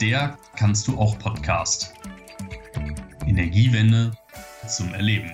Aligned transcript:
Der 0.00 0.38
kannst 0.56 0.88
du 0.88 0.98
auch 0.98 1.18
Podcast. 1.18 1.94
Energiewende 3.26 4.12
zum 4.68 4.92
Erleben. 4.92 5.32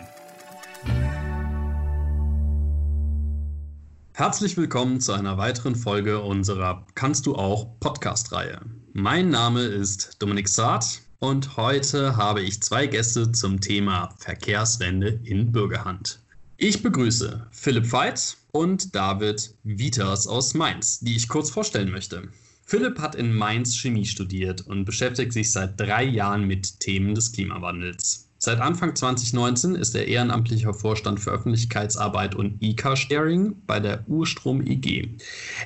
Herzlich 4.15 4.57
willkommen 4.57 5.01
zu 5.01 5.13
einer 5.13 5.39
weiteren 5.39 5.75
Folge 5.75 6.21
unserer 6.21 6.87
Kannst 6.95 7.27
du 7.27 7.35
auch 7.35 7.69
Podcast-Reihe. 7.81 8.61
Mein 8.93 9.31
Name 9.31 9.63
ist 9.63 10.17
Dominik 10.23 10.49
Saad 10.49 11.01
und 11.19 11.57
heute 11.57 12.17
habe 12.17 12.43
ich 12.43 12.63
zwei 12.63 12.87
Gäste 12.87 13.33
zum 13.33 13.61
Thema 13.61 14.15
Verkehrswende 14.19 15.21
in 15.25 15.51
Bürgerhand. 15.53 16.21
Ich 16.57 16.83
begrüße 16.83 17.47
Philipp 17.51 17.91
Veit 17.91 18.37
und 18.53 18.95
David 18.95 19.55
Wieters 19.65 20.27
aus 20.27 20.55
Mainz, 20.55 21.01
die 21.01 21.17
ich 21.17 21.29
kurz 21.29 21.51
vorstellen 21.51 21.91
möchte. 21.91 22.29
Philipp 22.73 23.01
hat 23.01 23.15
in 23.15 23.35
Mainz 23.35 23.77
Chemie 23.77 24.07
studiert 24.07 24.63
und 24.63 24.87
beschäftigt 24.87 25.35
sich 25.35 25.53
seit 25.53 25.79
drei 25.79 26.05
Jahren 26.05 26.47
mit 26.47 26.81
Themen 26.81 27.15
des 27.15 27.31
Klimawandels. 27.33 28.31
Seit 28.39 28.63
Anfang 28.63 28.97
2019 28.97 29.75
ist 29.75 29.95
er 29.95 30.09
ehrenamtlicher 30.09 30.73
Vorstand 30.73 31.21
für 31.21 31.33
Öffentlichkeitsarbeit 31.33 32.35
und 32.35 32.63
E-Car-Sharing 32.63 33.57
bei 33.67 33.79
der 33.79 34.09
Urstrom 34.09 34.67
EG. 34.67 35.07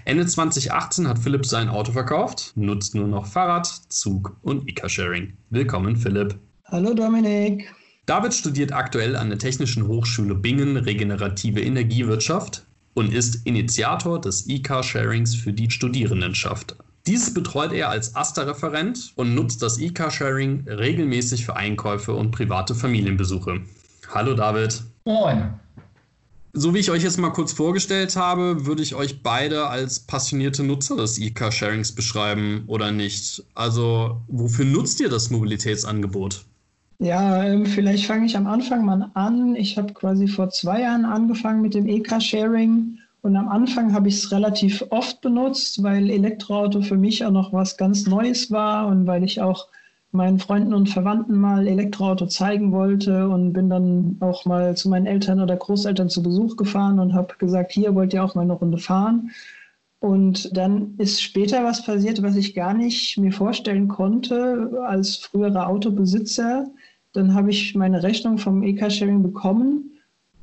Ende 0.05 0.27
2018 0.27 1.06
hat 1.06 1.20
Philipp 1.20 1.47
sein 1.47 1.69
Auto 1.69 1.92
verkauft, 1.92 2.50
nutzt 2.56 2.97
nur 2.97 3.06
noch 3.06 3.27
Fahrrad, 3.27 3.69
Zug 3.88 4.36
und 4.42 4.69
E-Car-Sharing. 4.69 5.33
Willkommen, 5.50 5.97
Philipp. 5.97 6.34
Hallo, 6.64 6.92
Dominik. 6.92 7.73
David 8.06 8.34
studiert 8.34 8.73
aktuell 8.73 9.14
an 9.14 9.28
der 9.28 9.38
Technischen 9.38 9.86
Hochschule 9.86 10.34
Bingen 10.34 10.77
regenerative 10.77 11.61
Energiewirtschaft 11.61 12.66
und 12.95 13.12
ist 13.12 13.47
Initiator 13.47 14.20
des 14.20 14.48
E-Car-Sharings 14.48 15.36
für 15.36 15.52
die 15.52 15.70
Studierendenschaft. 15.70 16.75
Dieses 17.06 17.33
betreut 17.33 17.73
er 17.73 17.88
als 17.88 18.16
AStA-Referent 18.16 19.12
und 19.14 19.33
nutzt 19.33 19.62
das 19.62 19.78
E-Car-Sharing 19.78 20.64
regelmäßig 20.67 21.47
für 21.47 21.55
Einkäufe 21.55 22.12
und 22.12 22.33
private 22.33 22.75
Familienbesuche. 22.75 23.61
Hallo 24.12 24.34
David. 24.34 24.83
Moin. 25.05 25.50
So 26.53 26.75
wie 26.75 26.78
ich 26.78 26.91
euch 26.91 27.05
jetzt 27.05 27.19
mal 27.19 27.30
kurz 27.30 27.53
vorgestellt 27.53 28.17
habe, 28.17 28.67
würde 28.67 28.83
ich 28.83 28.97
euch 28.97 29.22
beide 29.22 29.69
als 29.69 30.00
passionierte 30.00 30.64
Nutzer 30.64 30.97
des 30.97 31.20
E-Car-Sharings 31.20 31.92
beschreiben 31.92 32.64
oder 32.67 32.91
nicht? 32.91 33.45
Also, 33.55 34.20
wofür 34.27 34.64
nutzt 34.64 34.98
ihr 34.98 35.08
das 35.08 35.30
Mobilitätsangebot? 35.30 36.45
Ja, 36.98 37.45
ähm, 37.45 37.67
vielleicht 37.67 38.06
fange 38.06 38.27
ich 38.27 38.36
am 38.36 38.48
Anfang 38.48 38.84
mal 38.84 39.11
an. 39.14 39.55
Ich 39.55 39.78
habe 39.78 39.92
quasi 39.92 40.27
vor 40.27 40.50
zwei 40.50 40.80
Jahren 40.80 41.05
angefangen 41.05 41.62
mit 41.62 41.75
dem 41.75 41.86
E-Car-Sharing 41.86 42.95
und 43.27 43.34
am 43.34 43.48
Anfang 43.48 43.92
habe 43.92 44.06
ich 44.06 44.14
es 44.14 44.30
relativ 44.30 44.84
oft 44.91 45.20
benutzt, 45.20 45.82
weil 45.82 46.10
Elektroauto 46.10 46.80
für 46.80 46.96
mich 46.96 47.24
auch 47.24 47.33
noch 47.33 47.52
was 47.52 47.77
ganz 47.77 48.06
Neues 48.06 48.52
war 48.52 48.86
und 48.86 49.08
weil 49.08 49.24
ich 49.24 49.41
auch 49.41 49.66
meinen 50.12 50.38
Freunden 50.38 50.72
und 50.72 50.88
Verwandten 50.88 51.36
mal 51.36 51.66
Elektroauto 51.66 52.27
zeigen 52.28 52.70
wollte 52.70 53.28
und 53.28 53.52
bin 53.52 53.68
dann 53.68 54.16
auch 54.20 54.44
mal 54.44 54.77
zu 54.77 54.88
meinen 54.88 55.06
Eltern 55.06 55.41
oder 55.41 55.56
Großeltern 55.56 56.08
zu 56.08 56.22
Besuch 56.22 56.56
gefahren 56.56 57.00
und 57.00 57.14
habe 57.14 57.34
gesagt, 57.38 57.72
hier 57.72 57.96
wollt 57.96 58.14
ihr 58.14 58.22
auch 58.22 58.36
mal 58.36 58.42
eine 58.42 58.52
Runde 58.52 58.78
fahren. 58.78 59.33
Und 59.98 60.56
dann 60.56 60.94
ist 60.98 61.20
später 61.20 61.64
was 61.64 61.84
passiert, 61.84 62.22
was 62.22 62.36
ich 62.36 62.55
gar 62.55 62.74
nicht 62.74 63.18
mir 63.18 63.33
vorstellen 63.33 63.88
konnte 63.88 64.70
als 64.86 65.16
früherer 65.16 65.66
Autobesitzer. 65.66 66.68
Dann 67.12 67.34
habe 67.34 67.50
ich 67.50 67.74
meine 67.74 68.05
Rechnung 68.05 68.38
vom 68.38 68.62
E-Car-Sharing 68.62 69.24
bekommen 69.24 69.95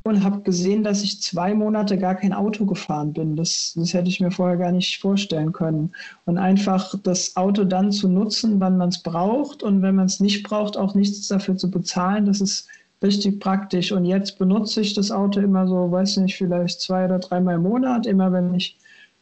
und 0.04 0.24
habe 0.24 0.42
gesehen, 0.42 0.84
dass 0.84 1.02
ich 1.02 1.22
zwei 1.22 1.54
Monate 1.54 1.98
gar 1.98 2.16
kein 2.16 2.34
Auto 2.34 2.66
gefahren 2.66 3.14
bin. 3.14 3.38
Das, 3.38 3.74
das 3.76 3.94
hätte 3.94 4.10
ich 4.10 4.20
mir 4.20 4.32
vorher 4.32 4.58
gar 4.58 4.72
nicht 4.72 5.00
vorstellen 5.00 5.54
können. 5.54 5.94
Und 6.26 6.38
einfach 6.38 6.94
das 7.04 7.38
Auto 7.38 7.64
dann 7.64 7.92
zu 7.92 8.10
nutzen, 8.10 8.60
wann 8.60 8.78
man 8.78 8.90
es 8.90 9.02
braucht 9.02 9.64
und 9.64 9.82
wenn 9.82 9.96
man 9.96 10.08
es 10.08 10.20
nicht 10.20 10.44
braucht, 10.44 10.76
auch 10.76 10.94
nichts 10.94 11.28
dafür 11.30 11.56
zu 11.56 11.72
bezahlen, 11.72 12.26
das 12.26 12.42
ist 12.42 12.68
richtig 13.02 13.40
praktisch. 13.40 13.94
Und 13.94 14.04
jetzt 14.04 14.38
benutze 14.38 14.82
ich 14.82 14.94
das 14.94 15.10
Auto 15.10 15.40
immer 15.40 15.68
so, 15.68 15.90
weiß 15.90 16.18
nicht, 16.18 16.36
vielleicht 16.36 16.82
zwei 16.82 17.06
oder 17.06 17.20
dreimal 17.20 17.56
im 17.56 17.64
Monat, 17.64 18.06
immer 18.06 18.34
wenn 18.34 18.54
ich 18.56 18.78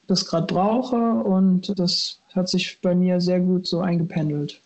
das 0.08 0.25
gerade 0.25 0.52
brauche. 0.52 0.96
Und 0.96 1.78
das 1.78 2.22
hat 2.34 2.50
sich 2.50 2.81
bei 2.81 2.96
mir 2.96 3.22
sehr 3.22 3.40
gut 3.40 3.68
so 3.68 3.81
eingependelt. 3.81 4.59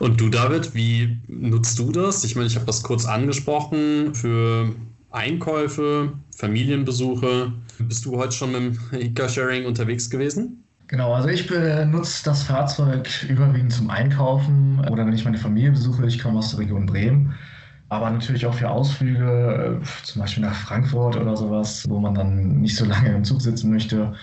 Und 0.00 0.20
du, 0.20 0.28
David, 0.28 0.74
wie 0.74 1.18
nutzt 1.28 1.78
du 1.78 1.92
das? 1.92 2.24
Ich 2.24 2.34
meine, 2.34 2.48
ich 2.48 2.56
habe 2.56 2.66
das 2.66 2.82
kurz 2.82 3.06
angesprochen 3.06 4.12
für 4.16 4.74
Einkäufe, 5.14 6.12
Familienbesuche. 6.36 7.52
Bist 7.78 8.04
du 8.04 8.16
heute 8.16 8.32
schon 8.32 8.52
mit 8.52 8.60
dem 8.60 9.00
Ika-Sharing 9.00 9.64
unterwegs 9.64 10.10
gewesen? 10.10 10.64
Genau, 10.88 11.14
also 11.14 11.28
ich 11.28 11.46
benutze 11.46 12.24
das 12.24 12.42
Fahrzeug 12.42 13.08
überwiegend 13.28 13.72
zum 13.72 13.90
Einkaufen 13.90 14.80
oder 14.90 15.06
wenn 15.06 15.14
ich 15.14 15.24
meine 15.24 15.38
Familie 15.38 15.70
besuche. 15.70 16.06
Ich 16.06 16.18
komme 16.18 16.38
aus 16.38 16.50
der 16.50 16.60
Region 16.60 16.86
Bremen. 16.86 17.34
Aber 17.90 18.10
natürlich 18.10 18.44
auch 18.44 18.54
für 18.54 18.68
Ausflüge, 18.68 19.80
äh, 19.80 20.04
zum 20.04 20.20
Beispiel 20.22 20.42
nach 20.42 20.54
Frankfurt 20.54 21.16
oder 21.16 21.36
sowas, 21.36 21.84
wo 21.88 22.00
man 22.00 22.14
dann 22.14 22.60
nicht 22.60 22.76
so 22.76 22.84
lange 22.86 23.14
im 23.14 23.24
Zug 23.24 23.40
sitzen 23.40 23.70
möchte. 23.70 24.14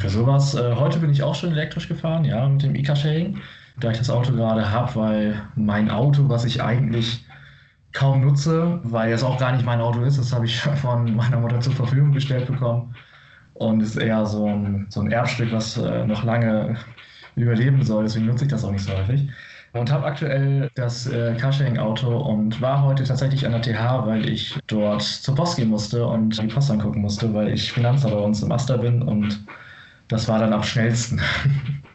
Für 0.00 0.10
sowas. 0.10 0.54
Äh, 0.54 0.74
heute 0.74 0.98
bin 0.98 1.10
ich 1.10 1.22
auch 1.22 1.34
schon 1.36 1.52
elektrisch 1.52 1.88
gefahren, 1.88 2.24
ja, 2.24 2.48
mit 2.48 2.62
dem 2.62 2.74
Ika-Sharing, 2.74 3.38
da 3.78 3.92
ich 3.92 3.98
das 3.98 4.10
Auto 4.10 4.32
gerade 4.32 4.70
habe, 4.70 4.94
weil 4.96 5.42
mein 5.54 5.88
Auto, 5.90 6.28
was 6.28 6.44
ich 6.44 6.62
eigentlich 6.62 7.25
kaum 7.96 8.20
nutze, 8.20 8.78
weil 8.84 9.12
es 9.12 9.22
auch 9.22 9.38
gar 9.38 9.52
nicht 9.52 9.64
mein 9.64 9.80
Auto 9.80 10.02
ist. 10.02 10.18
Das 10.18 10.32
habe 10.32 10.44
ich 10.44 10.60
von 10.82 11.16
meiner 11.16 11.40
Mutter 11.40 11.60
zur 11.60 11.72
Verfügung 11.72 12.12
gestellt 12.12 12.46
bekommen. 12.46 12.94
Und 13.54 13.82
ist 13.82 13.96
eher 13.96 14.26
so 14.26 14.46
ein, 14.46 14.86
so 14.90 15.00
ein 15.00 15.10
Erbstück, 15.10 15.50
was 15.50 15.78
äh, 15.78 16.06
noch 16.06 16.22
lange 16.24 16.76
überleben 17.36 17.82
soll. 17.82 18.04
Deswegen 18.04 18.26
nutze 18.26 18.44
ich 18.44 18.50
das 18.50 18.64
auch 18.64 18.70
nicht 18.70 18.84
so 18.84 18.92
häufig. 18.92 19.30
Und 19.72 19.90
habe 19.90 20.06
aktuell 20.06 20.70
das 20.74 21.06
äh, 21.06 21.34
Carsharing-Auto 21.38 22.16
und 22.18 22.60
war 22.60 22.82
heute 22.82 23.04
tatsächlich 23.04 23.46
an 23.46 23.52
der 23.52 23.62
TH, 23.62 24.06
weil 24.06 24.28
ich 24.28 24.58
dort 24.66 25.02
zur 25.02 25.34
Post 25.34 25.56
gehen 25.56 25.68
musste 25.68 26.06
und 26.06 26.40
die 26.40 26.46
Post 26.46 26.70
angucken 26.70 27.00
musste, 27.00 27.32
weil 27.34 27.48
ich 27.48 27.72
Finanzer 27.72 28.10
bei 28.10 28.18
uns 28.18 28.42
im 28.42 28.52
Aster 28.52 28.78
bin 28.78 29.02
und 29.02 29.44
das 30.08 30.28
war 30.28 30.38
dann 30.38 30.52
am 30.52 30.62
schnellsten. 30.62 31.20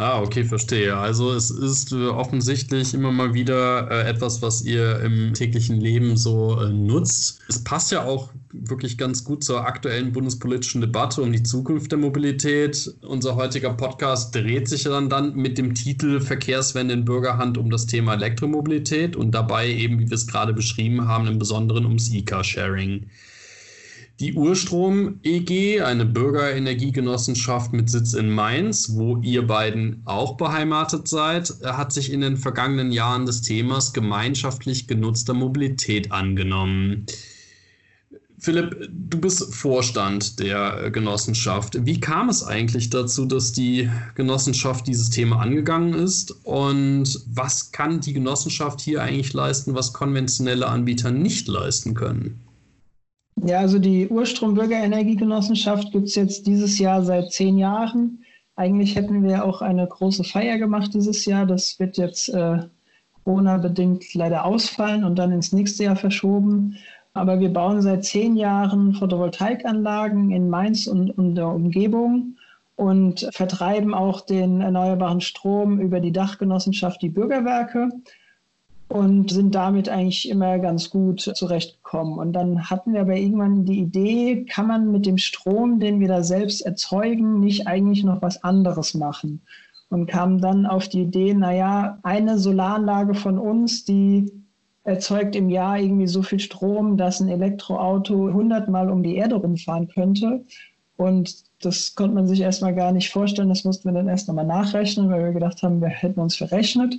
Ah, 0.00 0.22
okay, 0.22 0.44
verstehe. 0.44 0.96
Also 0.96 1.32
es 1.32 1.50
ist 1.50 1.90
äh, 1.90 2.06
offensichtlich 2.06 2.94
immer 2.94 3.10
mal 3.10 3.34
wieder 3.34 3.90
äh, 3.90 4.08
etwas, 4.08 4.40
was 4.42 4.62
ihr 4.62 5.00
im 5.00 5.34
täglichen 5.34 5.80
Leben 5.80 6.16
so 6.16 6.60
äh, 6.60 6.70
nutzt. 6.70 7.40
Es 7.48 7.64
passt 7.64 7.90
ja 7.90 8.04
auch 8.04 8.30
wirklich 8.52 8.96
ganz 8.96 9.24
gut 9.24 9.42
zur 9.42 9.66
aktuellen 9.66 10.12
bundespolitischen 10.12 10.80
Debatte 10.80 11.20
um 11.20 11.32
die 11.32 11.42
Zukunft 11.42 11.90
der 11.90 11.98
Mobilität. 11.98 12.94
Unser 13.02 13.34
heutiger 13.34 13.74
Podcast 13.74 14.32
dreht 14.32 14.68
sich 14.68 14.84
dann, 14.84 15.10
dann 15.10 15.34
mit 15.34 15.58
dem 15.58 15.74
Titel 15.74 16.20
Verkehrswende 16.20 16.94
in 16.94 17.04
Bürgerhand 17.04 17.58
um 17.58 17.68
das 17.68 17.86
Thema 17.86 18.14
Elektromobilität 18.14 19.16
und 19.16 19.32
dabei 19.32 19.68
eben, 19.68 19.98
wie 19.98 20.08
wir 20.08 20.14
es 20.14 20.28
gerade 20.28 20.52
beschrieben 20.52 21.08
haben, 21.08 21.26
im 21.26 21.40
Besonderen 21.40 21.84
ums 21.86 22.08
E-Car-Sharing. 22.12 23.10
Die 24.20 24.34
Urstrom 24.34 25.20
EG, 25.22 25.80
eine 25.82 26.04
Bürgerenergiegenossenschaft 26.04 27.72
mit 27.72 27.88
Sitz 27.88 28.14
in 28.14 28.30
Mainz, 28.30 28.90
wo 28.94 29.18
ihr 29.18 29.46
beiden 29.46 30.02
auch 30.06 30.36
beheimatet 30.36 31.06
seid, 31.06 31.54
hat 31.62 31.92
sich 31.92 32.12
in 32.12 32.22
den 32.22 32.36
vergangenen 32.36 32.90
Jahren 32.90 33.26
des 33.26 33.42
Themas 33.42 33.92
gemeinschaftlich 33.92 34.88
genutzter 34.88 35.34
Mobilität 35.34 36.10
angenommen. 36.10 37.06
Philipp, 38.40 38.88
du 38.90 39.20
bist 39.20 39.54
Vorstand 39.54 40.40
der 40.40 40.90
Genossenschaft. 40.90 41.86
Wie 41.86 42.00
kam 42.00 42.28
es 42.28 42.42
eigentlich 42.42 42.90
dazu, 42.90 43.24
dass 43.24 43.52
die 43.52 43.88
Genossenschaft 44.16 44.88
dieses 44.88 45.10
Thema 45.10 45.40
angegangen 45.40 45.94
ist? 45.94 46.44
Und 46.44 47.20
was 47.32 47.70
kann 47.70 48.00
die 48.00 48.14
Genossenschaft 48.14 48.80
hier 48.80 49.00
eigentlich 49.00 49.32
leisten, 49.32 49.76
was 49.76 49.92
konventionelle 49.92 50.66
Anbieter 50.66 51.12
nicht 51.12 51.46
leisten 51.46 51.94
können? 51.94 52.40
Ja, 53.44 53.60
also 53.60 53.78
die 53.78 54.08
Urstrom 54.08 54.54
Bürgerenergiegenossenschaft 54.54 55.92
gibt 55.92 56.08
es 56.08 56.14
jetzt 56.14 56.46
dieses 56.46 56.78
Jahr 56.78 57.02
seit 57.02 57.30
zehn 57.32 57.58
Jahren. 57.58 58.24
Eigentlich 58.56 58.96
hätten 58.96 59.22
wir 59.22 59.44
auch 59.44 59.62
eine 59.62 59.86
große 59.86 60.24
Feier 60.24 60.58
gemacht 60.58 60.92
dieses 60.94 61.24
Jahr. 61.24 61.46
Das 61.46 61.78
wird 61.78 61.96
jetzt 61.96 62.28
äh, 62.30 62.58
Corona-bedingt 63.24 64.14
leider 64.14 64.44
ausfallen 64.44 65.04
und 65.04 65.16
dann 65.16 65.30
ins 65.30 65.52
nächste 65.52 65.84
Jahr 65.84 65.96
verschoben. 65.96 66.76
Aber 67.14 67.38
wir 67.40 67.52
bauen 67.52 67.80
seit 67.82 68.04
zehn 68.04 68.36
Jahren 68.36 68.94
Photovoltaikanlagen 68.94 70.30
in 70.30 70.48
Mainz 70.48 70.86
und, 70.86 71.10
und 71.10 71.34
der 71.36 71.48
Umgebung 71.48 72.36
und 72.74 73.28
vertreiben 73.32 73.94
auch 73.94 74.20
den 74.20 74.60
erneuerbaren 74.60 75.20
Strom 75.20 75.78
über 75.80 76.00
die 76.00 76.12
Dachgenossenschaft, 76.12 77.02
die 77.02 77.08
Bürgerwerke 77.08 77.90
und 78.88 79.30
sind 79.30 79.54
damit 79.54 79.88
eigentlich 79.88 80.28
immer 80.28 80.58
ganz 80.58 80.88
gut 80.88 81.20
zurechtgekommen. 81.20 82.18
Und 82.18 82.32
dann 82.32 82.70
hatten 82.70 82.94
wir 82.94 83.02
aber 83.02 83.16
irgendwann 83.16 83.64
die 83.64 83.80
Idee, 83.80 84.46
kann 84.46 84.66
man 84.66 84.90
mit 84.92 85.04
dem 85.04 85.18
Strom, 85.18 85.78
den 85.78 86.00
wir 86.00 86.08
da 86.08 86.22
selbst 86.22 86.62
erzeugen, 86.62 87.40
nicht 87.40 87.66
eigentlich 87.66 88.02
noch 88.02 88.22
was 88.22 88.42
anderes 88.42 88.94
machen? 88.94 89.42
Und 89.90 90.06
kamen 90.06 90.40
dann 90.40 90.66
auf 90.66 90.88
die 90.88 91.02
Idee, 91.02 91.34
naja, 91.34 91.98
eine 92.02 92.38
Solaranlage 92.38 93.14
von 93.14 93.38
uns, 93.38 93.84
die 93.84 94.30
erzeugt 94.84 95.36
im 95.36 95.50
Jahr 95.50 95.78
irgendwie 95.78 96.06
so 96.06 96.22
viel 96.22 96.40
Strom, 96.40 96.96
dass 96.96 97.20
ein 97.20 97.28
Elektroauto 97.28 98.32
hundertmal 98.32 98.90
um 98.90 99.02
die 99.02 99.16
Erde 99.16 99.36
rumfahren 99.36 99.88
könnte. 99.88 100.44
Und 100.96 101.44
das 101.60 101.94
konnte 101.94 102.14
man 102.14 102.26
sich 102.26 102.40
erstmal 102.40 102.74
gar 102.74 102.92
nicht 102.92 103.10
vorstellen. 103.10 103.50
Das 103.50 103.64
mussten 103.64 103.88
wir 103.88 103.94
dann 103.94 104.08
erst 104.08 104.28
nochmal 104.28 104.46
nachrechnen, 104.46 105.10
weil 105.10 105.24
wir 105.24 105.32
gedacht 105.32 105.62
haben, 105.62 105.80
wir 105.80 105.88
hätten 105.88 106.20
uns 106.20 106.36
verrechnet. 106.36 106.98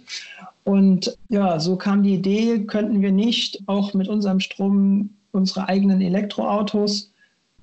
Und 0.69 1.18
ja, 1.30 1.60
so 1.60 1.77
kam 1.77 2.04
die 2.04 2.13
Idee, 2.13 2.60
könnten 2.68 3.01
wir 3.01 3.12
nicht 3.12 3.63
auch 3.66 3.95
mit 3.95 4.07
unserem 4.07 4.39
Strom 4.39 5.10
unsere 5.31 5.68
eigenen 5.68 6.00
Elektroautos 6.00 7.12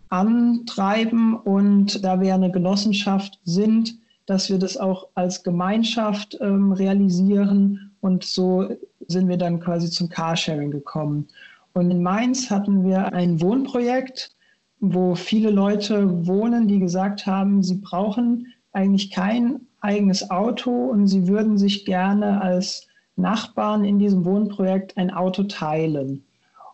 antreiben 0.09 1.37
und 1.37 2.05
da 2.05 2.21
wir 2.21 2.35
eine 2.35 2.51
Genossenschaft 2.51 3.39
sind, 3.45 3.97
dass 4.27 4.51
wir 4.51 4.59
das 4.59 4.77
auch 4.77 5.07
als 5.15 5.45
Gemeinschaft 5.45 6.37
ähm, 6.41 6.73
realisieren 6.73 7.93
und 8.01 8.25
so 8.25 8.71
sind 9.07 9.29
wir 9.29 9.37
dann 9.37 9.61
quasi 9.61 9.89
zum 9.89 10.09
Carsharing 10.09 10.73
gekommen. 10.73 11.29
Und 11.75 11.93
in 11.93 12.03
Mainz 12.03 12.51
hatten 12.51 12.85
wir 12.85 13.13
ein 13.13 13.41
Wohnprojekt, 13.41 14.35
wo 14.81 15.15
viele 15.15 15.51
Leute 15.51 16.27
wohnen, 16.27 16.67
die 16.67 16.81
gesagt 16.81 17.25
haben, 17.25 17.63
sie 17.63 17.77
brauchen 17.77 18.49
eigentlich 18.73 19.13
kein 19.13 19.61
eigenes 19.81 20.29
Auto 20.29 20.73
und 20.73 21.07
sie 21.07 21.29
würden 21.29 21.57
sich 21.57 21.85
gerne 21.85 22.43
als 22.43 22.89
Nachbarn 23.17 23.85
in 23.85 23.99
diesem 23.99 24.25
Wohnprojekt 24.25 24.97
ein 24.97 25.11
Auto 25.11 25.45
teilen. 25.45 26.25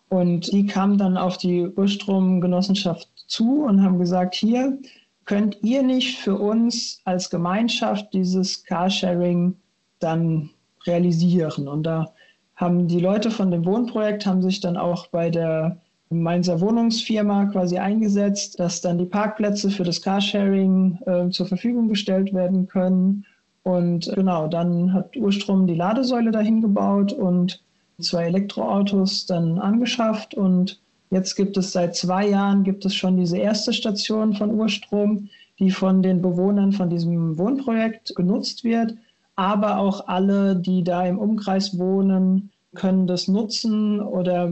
Und 0.08 0.52
die 0.52 0.66
kamen 0.66 0.98
dann 0.98 1.16
auf 1.16 1.38
die 1.38 1.66
Urstrom-Genossenschaft 1.66 3.08
zu 3.26 3.64
und 3.64 3.82
haben 3.82 3.98
gesagt, 3.98 4.34
hier 4.34 4.78
könnt 5.24 5.58
ihr 5.62 5.82
nicht 5.82 6.18
für 6.18 6.36
uns 6.36 7.00
als 7.04 7.30
Gemeinschaft 7.30 8.12
dieses 8.12 8.64
Carsharing 8.64 9.56
dann 10.00 10.50
realisieren. 10.86 11.68
Und 11.68 11.84
da 11.84 12.12
haben 12.56 12.88
die 12.88 13.00
Leute 13.00 13.30
von 13.30 13.50
dem 13.50 13.64
Wohnprojekt 13.64 14.26
haben 14.26 14.42
sich 14.42 14.60
dann 14.60 14.76
auch 14.76 15.06
bei 15.08 15.30
der 15.30 15.78
Mainzer 16.10 16.60
Wohnungsfirma 16.60 17.46
quasi 17.46 17.78
eingesetzt, 17.78 18.60
dass 18.60 18.80
dann 18.80 18.98
die 18.98 19.06
Parkplätze 19.06 19.70
für 19.70 19.84
das 19.84 20.02
Carsharing 20.02 20.98
äh, 21.06 21.30
zur 21.30 21.46
Verfügung 21.46 21.88
gestellt 21.88 22.34
werden 22.34 22.66
können. 22.68 23.24
Und 23.64 24.10
genau, 24.14 24.48
dann 24.48 24.92
hat 24.92 25.16
Urstrom 25.16 25.66
die 25.66 25.74
Ladesäule 25.74 26.32
dahin 26.32 26.60
gebaut 26.60 27.12
und 27.12 27.62
zwei 28.00 28.24
Elektroautos 28.24 29.26
dann 29.26 29.58
angeschafft 29.58 30.34
und 30.34 30.80
jetzt 31.10 31.36
gibt 31.36 31.56
es 31.56 31.72
seit 31.72 31.94
zwei 31.94 32.28
Jahren 32.28 32.64
gibt 32.64 32.84
es 32.84 32.94
schon 32.94 33.16
diese 33.16 33.38
erste 33.38 33.72
Station 33.72 34.34
von 34.34 34.50
Urstrom, 34.50 35.28
die 35.58 35.70
von 35.70 36.02
den 36.02 36.22
Bewohnern 36.22 36.72
von 36.72 36.90
diesem 36.90 37.38
Wohnprojekt 37.38 38.14
genutzt 38.16 38.64
wird, 38.64 38.96
aber 39.36 39.78
auch 39.78 40.08
alle, 40.08 40.56
die 40.56 40.82
da 40.82 41.06
im 41.06 41.18
Umkreis 41.18 41.78
wohnen, 41.78 42.50
können 42.74 43.06
das 43.06 43.28
nutzen 43.28 44.00
oder 44.00 44.50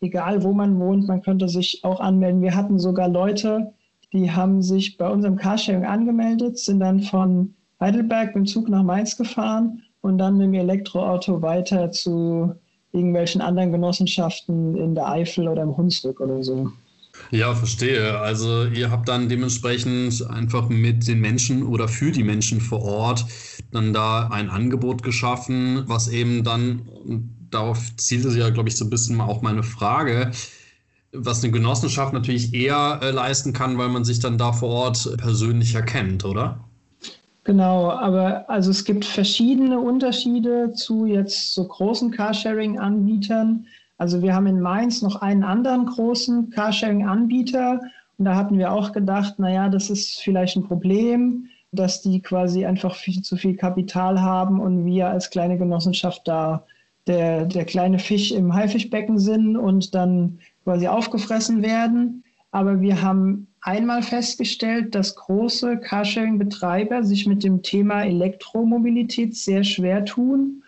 egal 0.00 0.42
wo 0.44 0.52
man 0.52 0.78
wohnt, 0.78 1.08
man 1.08 1.22
könnte 1.22 1.48
sich 1.48 1.82
auch 1.82 1.98
anmelden. 1.98 2.42
Wir 2.42 2.54
hatten 2.54 2.78
sogar 2.78 3.08
Leute, 3.08 3.72
die 4.12 4.30
haben 4.30 4.62
sich 4.62 4.96
bei 4.98 5.08
unserem 5.08 5.36
Carsharing 5.36 5.86
angemeldet, 5.86 6.58
sind 6.58 6.80
dann 6.80 7.00
von 7.00 7.54
Heidelberg 7.80 8.34
mit 8.34 8.46
dem 8.46 8.46
Zug 8.46 8.68
nach 8.68 8.82
Mainz 8.82 9.16
gefahren 9.16 9.82
und 10.00 10.18
dann 10.18 10.36
mit 10.36 10.46
dem 10.46 10.54
Elektroauto 10.54 11.42
weiter 11.42 11.90
zu 11.90 12.54
irgendwelchen 12.92 13.40
anderen 13.40 13.72
Genossenschaften 13.72 14.76
in 14.76 14.94
der 14.94 15.08
Eifel 15.08 15.48
oder 15.48 15.62
im 15.62 15.76
Hunsrück 15.76 16.20
oder 16.20 16.42
so. 16.42 16.70
Ja, 17.30 17.54
verstehe. 17.54 18.18
Also 18.18 18.66
ihr 18.66 18.90
habt 18.90 19.08
dann 19.08 19.28
dementsprechend 19.28 20.28
einfach 20.28 20.68
mit 20.68 21.06
den 21.06 21.20
Menschen 21.20 21.62
oder 21.62 21.88
für 21.88 22.10
die 22.10 22.24
Menschen 22.24 22.60
vor 22.60 22.82
Ort 22.82 23.24
dann 23.70 23.92
da 23.92 24.28
ein 24.28 24.50
Angebot 24.50 25.02
geschaffen, 25.02 25.84
was 25.86 26.08
eben 26.08 26.44
dann, 26.44 26.82
darauf 27.50 27.96
zielte 27.96 28.28
ja, 28.36 28.50
glaube 28.50 28.68
ich, 28.68 28.76
so 28.76 28.84
ein 28.84 28.90
bisschen 28.90 29.20
auch 29.20 29.42
meine 29.42 29.62
Frage, 29.62 30.32
was 31.12 31.42
eine 31.42 31.52
Genossenschaft 31.52 32.12
natürlich 32.12 32.52
eher 32.52 32.98
äh, 33.02 33.10
leisten 33.10 33.52
kann, 33.52 33.78
weil 33.78 33.88
man 33.88 34.04
sich 34.04 34.18
dann 34.18 34.38
da 34.38 34.52
vor 34.52 34.70
Ort 34.70 35.16
persönlich 35.18 35.74
erkennt, 35.74 36.24
oder? 36.24 36.64
Genau, 37.44 37.90
aber 37.90 38.48
also 38.48 38.70
es 38.70 38.84
gibt 38.84 39.04
verschiedene 39.04 39.78
Unterschiede 39.78 40.72
zu 40.72 41.04
jetzt 41.04 41.52
so 41.52 41.68
großen 41.68 42.10
Carsharing-Anbietern. 42.10 43.66
Also 43.98 44.22
wir 44.22 44.34
haben 44.34 44.46
in 44.46 44.60
Mainz 44.60 45.02
noch 45.02 45.20
einen 45.20 45.44
anderen 45.44 45.84
großen 45.84 46.48
Carsharing-Anbieter 46.50 47.82
und 48.16 48.24
da 48.24 48.34
hatten 48.34 48.58
wir 48.58 48.72
auch 48.72 48.92
gedacht, 48.92 49.38
naja, 49.38 49.68
das 49.68 49.90
ist 49.90 50.20
vielleicht 50.20 50.56
ein 50.56 50.64
Problem, 50.64 51.48
dass 51.70 52.00
die 52.00 52.20
quasi 52.20 52.64
einfach 52.64 52.94
viel 52.94 53.20
zu 53.22 53.36
viel 53.36 53.56
Kapital 53.56 54.20
haben 54.22 54.60
und 54.60 54.86
wir 54.86 55.08
als 55.08 55.28
kleine 55.28 55.58
Genossenschaft 55.58 56.26
da 56.26 56.64
der, 57.06 57.44
der 57.44 57.66
kleine 57.66 57.98
Fisch 57.98 58.32
im 58.32 58.54
Haifischbecken 58.54 59.18
sind 59.18 59.58
und 59.58 59.94
dann 59.94 60.38
quasi 60.62 60.88
aufgefressen 60.88 61.62
werden. 61.62 62.24
Aber 62.52 62.80
wir 62.80 63.02
haben 63.02 63.48
einmal 63.64 64.02
festgestellt, 64.02 64.94
dass 64.94 65.16
große 65.16 65.78
Carsharing-Betreiber 65.78 67.02
sich 67.02 67.26
mit 67.26 67.42
dem 67.42 67.62
Thema 67.62 68.04
Elektromobilität 68.04 69.34
sehr 69.36 69.64
schwer 69.64 70.04
tun 70.04 70.62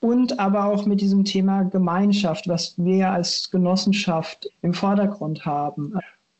und 0.00 0.38
aber 0.38 0.66
auch 0.66 0.86
mit 0.86 1.00
diesem 1.00 1.24
Thema 1.24 1.64
Gemeinschaft, 1.64 2.46
was 2.48 2.74
wir 2.76 3.10
als 3.10 3.50
Genossenschaft 3.50 4.48
im 4.62 4.72
Vordergrund 4.72 5.44
haben. 5.44 5.94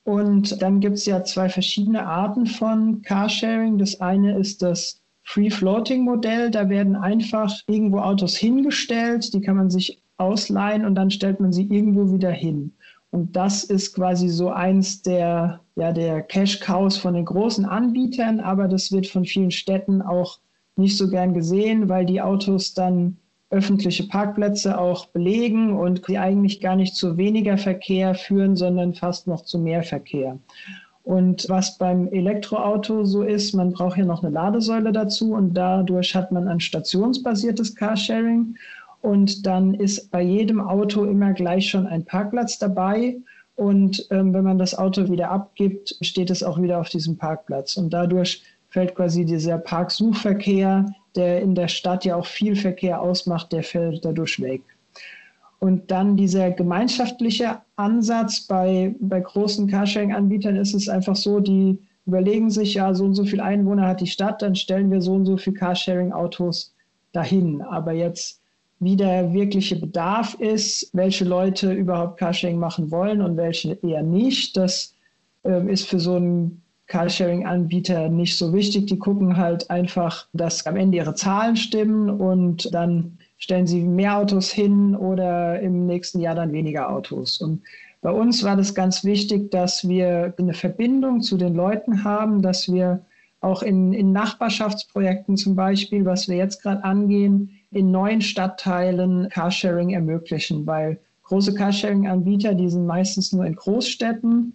Und 0.04 0.62
dann 0.62 0.78
gibt 0.78 0.98
es 0.98 1.06
ja 1.06 1.24
zwei 1.24 1.48
verschiedene 1.48 2.06
Arten 2.06 2.46
von 2.46 3.02
Carsharing. 3.02 3.76
Das 3.76 4.00
eine 4.00 4.38
ist 4.38 4.62
das 4.62 5.00
Free-Floating-Modell. 5.24 6.52
Da 6.52 6.68
werden 6.68 6.94
einfach 6.94 7.52
irgendwo 7.66 7.98
Autos 7.98 8.36
hingestellt, 8.36 9.34
die 9.34 9.40
kann 9.40 9.56
man 9.56 9.70
sich 9.70 10.00
ausleihen 10.18 10.86
und 10.86 10.94
dann 10.94 11.10
stellt 11.10 11.40
man 11.40 11.52
sie 11.52 11.64
irgendwo 11.64 12.12
wieder 12.12 12.30
hin. 12.30 12.72
Und 13.16 13.34
das 13.34 13.64
ist 13.64 13.94
quasi 13.94 14.28
so 14.28 14.50
eins 14.50 15.00
der, 15.00 15.60
ja, 15.74 15.90
der 15.90 16.20
Cash-Cows 16.20 16.98
von 16.98 17.14
den 17.14 17.24
großen 17.24 17.64
Anbietern, 17.64 18.40
aber 18.40 18.68
das 18.68 18.92
wird 18.92 19.06
von 19.06 19.24
vielen 19.24 19.50
Städten 19.50 20.02
auch 20.02 20.38
nicht 20.76 20.98
so 20.98 21.08
gern 21.08 21.32
gesehen, 21.32 21.88
weil 21.88 22.04
die 22.04 22.20
Autos 22.20 22.74
dann 22.74 23.16
öffentliche 23.48 24.06
Parkplätze 24.06 24.78
auch 24.78 25.06
belegen 25.06 25.78
und 25.78 26.06
die 26.08 26.18
eigentlich 26.18 26.60
gar 26.60 26.76
nicht 26.76 26.94
zu 26.94 27.16
weniger 27.16 27.56
Verkehr 27.56 28.14
führen, 28.14 28.54
sondern 28.54 28.92
fast 28.92 29.26
noch 29.26 29.44
zu 29.44 29.58
mehr 29.58 29.82
Verkehr. 29.82 30.38
Und 31.02 31.48
was 31.48 31.78
beim 31.78 32.08
Elektroauto 32.08 33.04
so 33.04 33.22
ist, 33.22 33.54
man 33.54 33.72
braucht 33.72 33.96
ja 33.96 34.04
noch 34.04 34.22
eine 34.22 34.34
Ladesäule 34.34 34.92
dazu 34.92 35.32
und 35.32 35.54
dadurch 35.54 36.14
hat 36.14 36.32
man 36.32 36.48
ein 36.48 36.60
stationsbasiertes 36.60 37.76
Carsharing. 37.76 38.56
Und 39.02 39.46
dann 39.46 39.74
ist 39.74 40.10
bei 40.10 40.22
jedem 40.22 40.60
Auto 40.60 41.04
immer 41.04 41.32
gleich 41.32 41.68
schon 41.68 41.86
ein 41.86 42.04
Parkplatz 42.04 42.58
dabei. 42.58 43.16
Und 43.54 44.06
ähm, 44.10 44.34
wenn 44.34 44.44
man 44.44 44.58
das 44.58 44.76
Auto 44.76 45.08
wieder 45.08 45.30
abgibt, 45.30 45.96
steht 46.00 46.30
es 46.30 46.42
auch 46.42 46.60
wieder 46.60 46.80
auf 46.80 46.88
diesem 46.88 47.16
Parkplatz. 47.16 47.76
Und 47.76 47.90
dadurch 47.90 48.42
fällt 48.68 48.94
quasi 48.94 49.24
dieser 49.24 49.58
Parksuchverkehr, 49.58 50.92
der 51.14 51.40
in 51.40 51.54
der 51.54 51.68
Stadt 51.68 52.04
ja 52.04 52.16
auch 52.16 52.26
viel 52.26 52.56
Verkehr 52.56 53.00
ausmacht, 53.00 53.52
der 53.52 53.62
fällt 53.62 54.04
dadurch 54.04 54.40
weg. 54.40 54.62
Und 55.58 55.90
dann 55.90 56.16
dieser 56.16 56.50
gemeinschaftliche 56.50 57.58
Ansatz 57.76 58.42
bei, 58.42 58.94
bei 59.00 59.20
großen 59.20 59.68
Carsharing-Anbietern 59.68 60.56
ist 60.56 60.74
es 60.74 60.88
einfach 60.88 61.16
so, 61.16 61.40
die 61.40 61.78
überlegen 62.04 62.50
sich, 62.50 62.74
ja, 62.74 62.94
so 62.94 63.04
und 63.04 63.14
so 63.14 63.24
viel 63.24 63.40
Einwohner 63.40 63.88
hat 63.88 64.00
die 64.00 64.06
Stadt, 64.06 64.42
dann 64.42 64.54
stellen 64.54 64.90
wir 64.90 65.00
so 65.00 65.14
und 65.14 65.26
so 65.26 65.36
viel 65.36 65.54
Carsharing-Autos 65.54 66.74
dahin. 67.12 67.62
Aber 67.62 67.92
jetzt 67.92 68.40
wie 68.78 68.96
der 68.96 69.32
wirkliche 69.32 69.76
Bedarf 69.76 70.34
ist, 70.34 70.90
welche 70.92 71.24
Leute 71.24 71.72
überhaupt 71.72 72.18
Carsharing 72.18 72.58
machen 72.58 72.90
wollen 72.90 73.22
und 73.22 73.36
welche 73.36 73.78
eher 73.82 74.02
nicht. 74.02 74.56
Das 74.56 74.94
äh, 75.44 75.72
ist 75.72 75.88
für 75.88 75.98
so 75.98 76.16
einen 76.16 76.62
Carsharing-Anbieter 76.86 78.08
nicht 78.08 78.36
so 78.36 78.52
wichtig. 78.52 78.86
Die 78.86 78.98
gucken 78.98 79.36
halt 79.36 79.70
einfach, 79.70 80.26
dass 80.32 80.66
am 80.66 80.76
Ende 80.76 80.98
ihre 80.98 81.14
Zahlen 81.14 81.56
stimmen 81.56 82.10
und 82.10 82.72
dann 82.74 83.18
stellen 83.38 83.66
sie 83.66 83.82
mehr 83.82 84.18
Autos 84.18 84.50
hin 84.50 84.94
oder 84.94 85.60
im 85.60 85.86
nächsten 85.86 86.20
Jahr 86.20 86.34
dann 86.34 86.52
weniger 86.52 86.90
Autos. 86.90 87.40
Und 87.40 87.62
bei 88.02 88.10
uns 88.10 88.44
war 88.44 88.56
das 88.56 88.74
ganz 88.74 89.04
wichtig, 89.04 89.50
dass 89.50 89.88
wir 89.88 90.34
eine 90.38 90.54
Verbindung 90.54 91.22
zu 91.22 91.36
den 91.36 91.54
Leuten 91.54 92.04
haben, 92.04 92.42
dass 92.42 92.70
wir 92.70 93.04
auch 93.40 93.62
in, 93.62 93.92
in 93.92 94.12
Nachbarschaftsprojekten 94.12 95.36
zum 95.36 95.56
Beispiel, 95.56 96.04
was 96.04 96.28
wir 96.28 96.36
jetzt 96.36 96.62
gerade 96.62 96.84
angehen, 96.84 97.55
in 97.70 97.90
neuen 97.90 98.20
Stadtteilen 98.20 99.28
Carsharing 99.30 99.90
ermöglichen, 99.90 100.66
weil 100.66 100.98
große 101.24 101.54
Carsharing-Anbieter, 101.54 102.54
die 102.54 102.68
sind 102.68 102.86
meistens 102.86 103.32
nur 103.32 103.44
in 103.44 103.56
Großstädten 103.56 104.54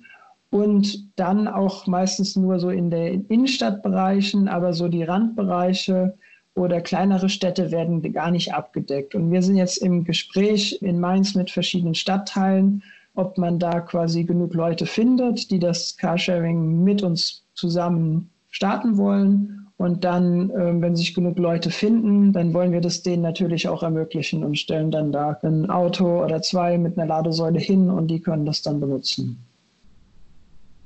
und 0.50 1.08
dann 1.18 1.48
auch 1.48 1.88
meistens 1.88 2.36
nur 2.36 2.60
so 2.60 2.70
in 2.70 2.90
den 2.90 3.26
Innenstadtbereichen, 3.28 4.48
aber 4.48 4.74
so 4.74 4.88
die 4.88 5.04
Randbereiche 5.04 6.18
oder 6.56 6.82
kleinere 6.82 7.30
Städte 7.30 7.72
werden 7.72 8.02
gar 8.14 8.32
nicht 8.32 8.54
abgedeckt. 8.54 9.16
Und 9.16 9.32
wir 9.32 9.42
sind 9.42 9.56
jetzt 9.56 9.78
im 9.78 10.04
Gespräch 10.04 10.82
in 10.82 11.00
Mainz 11.00 11.36
mit 11.36 11.50
verschiedenen 11.50 11.96
Stadtteilen, 11.96 12.84
ob 13.16 13.38
man 13.38 13.60
da 13.60 13.80
quasi 13.82 14.24
genug 14.24 14.54
Leute 14.54 14.86
findet, 14.86 15.52
die 15.52 15.60
das 15.60 15.98
Carsharing 15.98 16.84
mit 16.84 17.04
uns 17.04 17.44
zusammen 17.54 18.30
starten 18.50 18.98
wollen 18.98 19.61
und 19.82 20.04
dann, 20.04 20.52
ähm, 20.52 20.82
wenn 20.82 20.96
sich 20.96 21.16
genug 21.16 21.40
Leute 21.40 21.72
finden, 21.72 22.34
dann 22.34 22.54
wollen 22.54 22.72
wir 22.72 22.82
das 22.82 23.02
denen 23.02 23.24
natürlich 23.24 23.68
auch 23.68 23.82
ermöglichen 23.82 24.44
und 24.44 24.60
stellen 24.60 24.92
dann 24.92 25.12
da 25.12 25.40
ein 25.42 25.70
Auto 25.72 26.24
oder 26.24 26.42
zwei 26.44 26.78
mit 26.78 26.98
einer 26.98 27.08
Ladesäule 27.08 27.60
hin 27.60 27.90
und 27.90 28.08
die 28.08 28.20
können 28.20 28.46
das 28.46 28.62
dann 28.62 28.80
benutzen. 28.80 29.44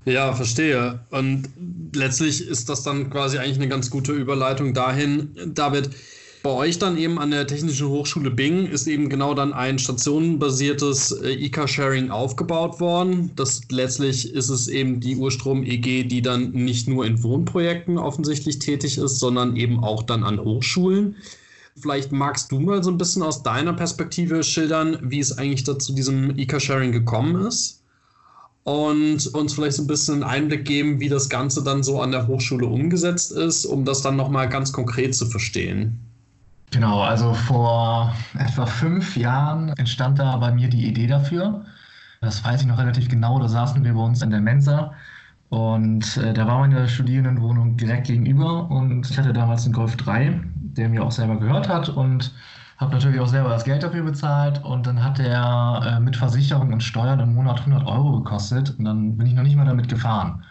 Ja, 0.06 0.34
verstehe. 0.34 1.00
Und 1.10 1.50
letztlich 1.94 2.48
ist 2.48 2.70
das 2.70 2.84
dann 2.84 3.10
quasi 3.10 3.38
eigentlich 3.38 3.58
eine 3.58 3.68
ganz 3.68 3.90
gute 3.90 4.14
Überleitung 4.14 4.74
dahin, 4.74 5.32
David. 5.54 5.90
Bei 6.46 6.52
euch 6.52 6.78
dann 6.78 6.96
eben 6.96 7.18
an 7.18 7.32
der 7.32 7.48
Technischen 7.48 7.88
Hochschule 7.90 8.30
Bingen 8.30 8.68
ist 8.68 8.86
eben 8.86 9.10
genau 9.10 9.34
dann 9.34 9.52
ein 9.52 9.80
stationenbasiertes 9.80 11.12
äh, 11.24 11.34
E-Car-Sharing 11.34 12.12
aufgebaut 12.12 12.80
worden. 12.80 13.32
Das 13.36 13.62
letztlich 13.72 14.32
ist 14.32 14.50
es 14.50 14.68
eben 14.68 15.00
die 15.00 15.16
Urstrom 15.16 15.64
EG, 15.64 16.04
die 16.04 16.22
dann 16.22 16.52
nicht 16.52 16.88
nur 16.88 17.04
in 17.08 17.24
Wohnprojekten 17.24 17.98
offensichtlich 17.98 18.60
tätig 18.60 19.00
ist, 19.00 19.18
sondern 19.18 19.56
eben 19.56 19.84
auch 19.84 20.04
dann 20.04 20.24
an 20.24 20.40
Hochschulen. 20.40 21.16
Vielleicht 21.82 22.12
magst 22.12 22.52
du 22.52 22.60
mal 22.60 22.84
so 22.84 22.92
ein 22.92 23.00
bisschen 23.00 23.24
aus 23.24 23.42
deiner 23.42 23.74
Perspektive 23.74 24.44
schildern, 24.44 25.00
wie 25.02 25.22
es 25.22 25.36
eigentlich 25.40 25.64
dazu 25.64 25.96
diesem 25.96 26.38
E-Car-Sharing 26.38 26.92
gekommen 26.92 27.44
ist 27.48 27.82
und 28.66 29.34
uns 29.34 29.54
vielleicht 29.54 29.78
so 29.78 29.82
ein 29.82 29.88
bisschen 29.88 30.22
einen 30.22 30.24
Einblick 30.24 30.66
geben, 30.66 31.00
wie 31.00 31.10
das 31.10 31.28
Ganze 31.28 31.64
dann 31.64 31.82
so 31.82 32.00
an 32.02 32.12
der 32.12 32.28
Hochschule 32.28 32.68
umgesetzt 32.68 33.32
ist, 33.32 33.66
um 33.66 33.84
das 33.84 34.04
dann 34.04 34.16
nochmal 34.16 34.48
ganz 34.48 34.72
konkret 34.72 35.16
zu 35.16 35.25
verstehen. 35.25 36.06
Genau, 36.75 37.01
also 37.01 37.34
vor 37.34 38.13
etwa 38.38 38.65
fünf 38.65 39.15
Jahren 39.15 39.70
entstand 39.77 40.20
da 40.20 40.36
bei 40.36 40.51
mir 40.51 40.67
die 40.70 40.86
Idee 40.88 41.08
dafür. 41.08 41.65
Das 42.20 42.44
weiß 42.44 42.62
ich 42.62 42.67
noch 42.67 42.77
relativ 42.77 43.08
genau, 43.08 43.39
da 43.39 43.48
saßen 43.48 43.82
wir 43.86 43.94
bei 43.94 44.01
uns 44.01 44.22
in 44.22 44.29
der 44.29 44.41
Mensa 44.41 44.94
und 45.50 46.17
äh, 46.17 46.34
da 46.34 46.48
war 46.48 46.60
meine 46.60 46.89
Studierendenwohnung 46.89 47.77
direkt 47.77 48.08
gegenüber 48.08 48.70
und 48.70 49.10
ich 49.10 49.17
hatte 49.17 49.32
damals 49.34 49.63
einen 49.65 49.74
Golf 49.74 49.96
3, 49.98 50.41
der 50.55 50.89
mir 50.89 51.03
auch 51.03 51.12
selber 51.12 51.39
gehört 51.39 51.70
hat 51.70 51.88
und 51.89 52.34
habe 52.77 52.94
natürlich 52.94 53.22
auch 53.22 53.27
selber 53.27 53.50
das 53.50 53.63
Geld 53.63 53.84
dafür 53.84 54.03
bezahlt 54.03 54.63
und 54.65 54.86
dann 54.88 55.03
hat 55.03 55.17
der 55.20 55.98
äh, 55.98 56.00
mit 56.01 56.17
Versicherung 56.17 56.74
und 56.74 56.84
Steuern 56.84 57.22
im 57.22 57.36
Monat 57.36 57.60
100 57.62 57.88
Euro 57.88 58.17
gekostet 58.22 58.77
und 58.77 58.86
dann 58.86 59.17
bin 59.17 59.27
ich 59.27 59.34
noch 59.36 59.44
nicht 59.44 59.55
mal 59.55 59.65
damit 59.65 59.88
gefahren. 59.89 60.44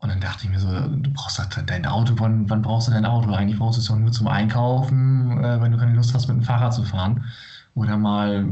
Und 0.00 0.08
dann 0.08 0.20
dachte 0.20 0.44
ich 0.44 0.50
mir 0.50 0.58
so, 0.58 0.68
du 0.68 1.10
brauchst 1.12 1.38
halt 1.38 1.70
dein 1.70 1.84
Auto, 1.86 2.14
wann, 2.16 2.48
wann 2.48 2.62
brauchst 2.62 2.88
du 2.88 2.92
dein 2.92 3.04
Auto? 3.04 3.32
Eigentlich 3.32 3.58
brauchst 3.58 3.78
du 3.78 3.82
es 3.82 3.88
doch 3.88 3.96
nur 3.96 4.12
zum 4.12 4.28
Einkaufen, 4.28 5.44
äh, 5.44 5.60
wenn 5.60 5.72
du 5.72 5.78
keine 5.78 5.94
Lust 5.94 6.14
hast, 6.14 6.26
mit 6.26 6.38
dem 6.38 6.42
Fahrrad 6.42 6.72
zu 6.72 6.84
fahren. 6.84 7.24
Oder 7.74 7.98
mal 7.98 8.46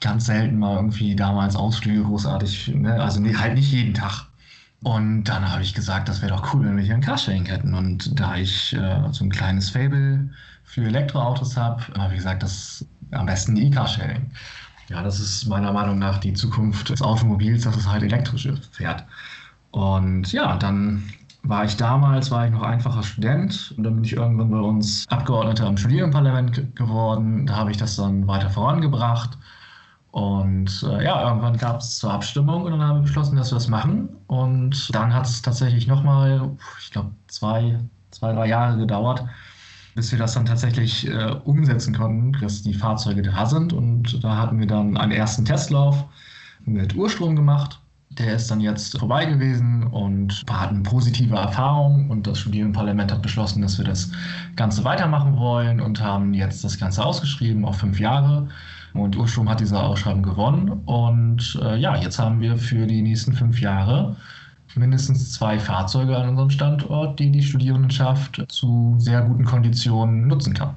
ganz 0.00 0.26
selten 0.26 0.58
mal 0.58 0.76
irgendwie 0.76 1.14
damals 1.14 1.56
Ausflüge 1.56 2.02
großartig, 2.02 2.74
ne? 2.74 3.00
also 3.00 3.20
nee, 3.20 3.34
halt 3.34 3.54
nicht 3.54 3.70
jeden 3.70 3.94
Tag. 3.94 4.26
Und 4.82 5.24
dann 5.24 5.48
habe 5.48 5.62
ich 5.62 5.74
gesagt, 5.74 6.08
das 6.08 6.22
wäre 6.22 6.32
doch 6.32 6.52
cool, 6.52 6.64
wenn 6.64 6.76
wir 6.76 6.82
hier 6.82 6.94
ein 6.94 7.02
Carsharing 7.02 7.46
hätten. 7.46 7.74
Und 7.74 8.18
da 8.18 8.36
ich 8.36 8.72
äh, 8.72 9.00
so 9.12 9.24
ein 9.24 9.30
kleines 9.30 9.70
Fable 9.70 10.28
für 10.64 10.84
Elektroautos 10.84 11.56
habe, 11.56 11.82
habe 11.96 12.14
ich 12.14 12.18
gesagt, 12.18 12.42
das 12.42 12.84
am 13.12 13.26
besten 13.26 13.56
E-Carsharing. 13.56 14.30
Ja, 14.88 15.02
das 15.02 15.20
ist 15.20 15.46
meiner 15.46 15.72
Meinung 15.72 15.98
nach 15.98 16.18
die 16.18 16.32
Zukunft 16.32 16.88
des 16.88 17.00
Automobils, 17.00 17.62
dass 17.62 17.76
es 17.76 17.86
halt 17.86 18.02
elektrisch 18.02 18.48
fährt. 18.72 19.04
Und 19.72 20.32
ja, 20.32 20.56
dann 20.56 21.02
war 21.42 21.64
ich 21.64 21.76
damals, 21.76 22.30
war 22.30 22.46
ich 22.46 22.52
noch 22.52 22.62
einfacher 22.62 23.02
Student 23.02 23.74
und 23.76 23.84
dann 23.84 23.96
bin 23.96 24.04
ich 24.04 24.12
irgendwann 24.12 24.50
bei 24.50 24.60
uns 24.60 25.06
Abgeordneter 25.08 25.66
im 25.66 25.76
Studierendenparlament 25.76 26.76
geworden. 26.76 27.46
Da 27.46 27.56
habe 27.56 27.70
ich 27.72 27.76
das 27.78 27.96
dann 27.96 28.26
weiter 28.28 28.50
vorangebracht. 28.50 29.36
Und 30.12 30.86
äh, 30.88 31.04
ja, 31.04 31.26
irgendwann 31.26 31.56
gab 31.56 31.80
es 31.80 31.98
zur 31.98 32.12
Abstimmung 32.12 32.64
und 32.64 32.72
dann 32.72 32.82
haben 32.82 32.98
wir 32.98 33.02
beschlossen, 33.02 33.36
dass 33.36 33.50
wir 33.50 33.56
das 33.56 33.68
machen. 33.68 34.10
Und 34.26 34.94
dann 34.94 35.12
hat 35.14 35.26
es 35.26 35.40
tatsächlich 35.40 35.86
nochmal, 35.86 36.50
ich 36.80 36.90
glaube, 36.90 37.10
zwei, 37.28 37.80
zwei, 38.10 38.32
drei 38.34 38.46
Jahre 38.46 38.76
gedauert, 38.76 39.24
bis 39.94 40.12
wir 40.12 40.18
das 40.18 40.34
dann 40.34 40.44
tatsächlich 40.44 41.08
äh, 41.08 41.34
umsetzen 41.44 41.96
konnten, 41.96 42.32
dass 42.40 42.62
die 42.62 42.74
Fahrzeuge 42.74 43.22
da 43.22 43.46
sind. 43.46 43.72
Und 43.72 44.22
da 44.22 44.36
hatten 44.36 44.60
wir 44.60 44.66
dann 44.66 44.98
einen 44.98 45.12
ersten 45.12 45.46
Testlauf 45.46 46.04
mit 46.66 46.94
Urstrom 46.94 47.34
gemacht 47.34 47.81
der 48.18 48.34
ist 48.34 48.50
dann 48.50 48.60
jetzt 48.60 48.98
vorbei 48.98 49.24
gewesen 49.26 49.86
und 49.86 50.42
wir 50.46 50.60
hatten 50.60 50.82
positive 50.82 51.36
Erfahrungen 51.36 52.10
und 52.10 52.26
das 52.26 52.38
Studierendenparlament 52.40 53.12
hat 53.12 53.22
beschlossen, 53.22 53.62
dass 53.62 53.78
wir 53.78 53.84
das 53.84 54.10
Ganze 54.56 54.84
weitermachen 54.84 55.36
wollen 55.36 55.80
und 55.80 56.00
haben 56.00 56.34
jetzt 56.34 56.64
das 56.64 56.78
Ganze 56.78 57.04
ausgeschrieben 57.04 57.64
auf 57.64 57.78
fünf 57.78 57.98
Jahre. 57.98 58.48
Und 58.94 59.16
Urstrom 59.16 59.48
hat 59.48 59.60
diese 59.60 59.80
Ausschreibung 59.80 60.22
gewonnen. 60.22 60.68
Und 60.84 61.58
äh, 61.62 61.76
ja, 61.76 61.96
jetzt 61.96 62.18
haben 62.18 62.40
wir 62.40 62.58
für 62.58 62.86
die 62.86 63.00
nächsten 63.00 63.32
fünf 63.32 63.60
Jahre 63.60 64.16
mindestens 64.74 65.32
zwei 65.32 65.58
Fahrzeuge 65.58 66.16
an 66.16 66.30
unserem 66.30 66.50
Standort, 66.50 67.18
die 67.18 67.30
die 67.30 67.42
Studierendenschaft 67.42 68.42
zu 68.48 68.94
sehr 68.98 69.22
guten 69.22 69.44
Konditionen 69.44 70.26
nutzen 70.26 70.54
kann. 70.54 70.74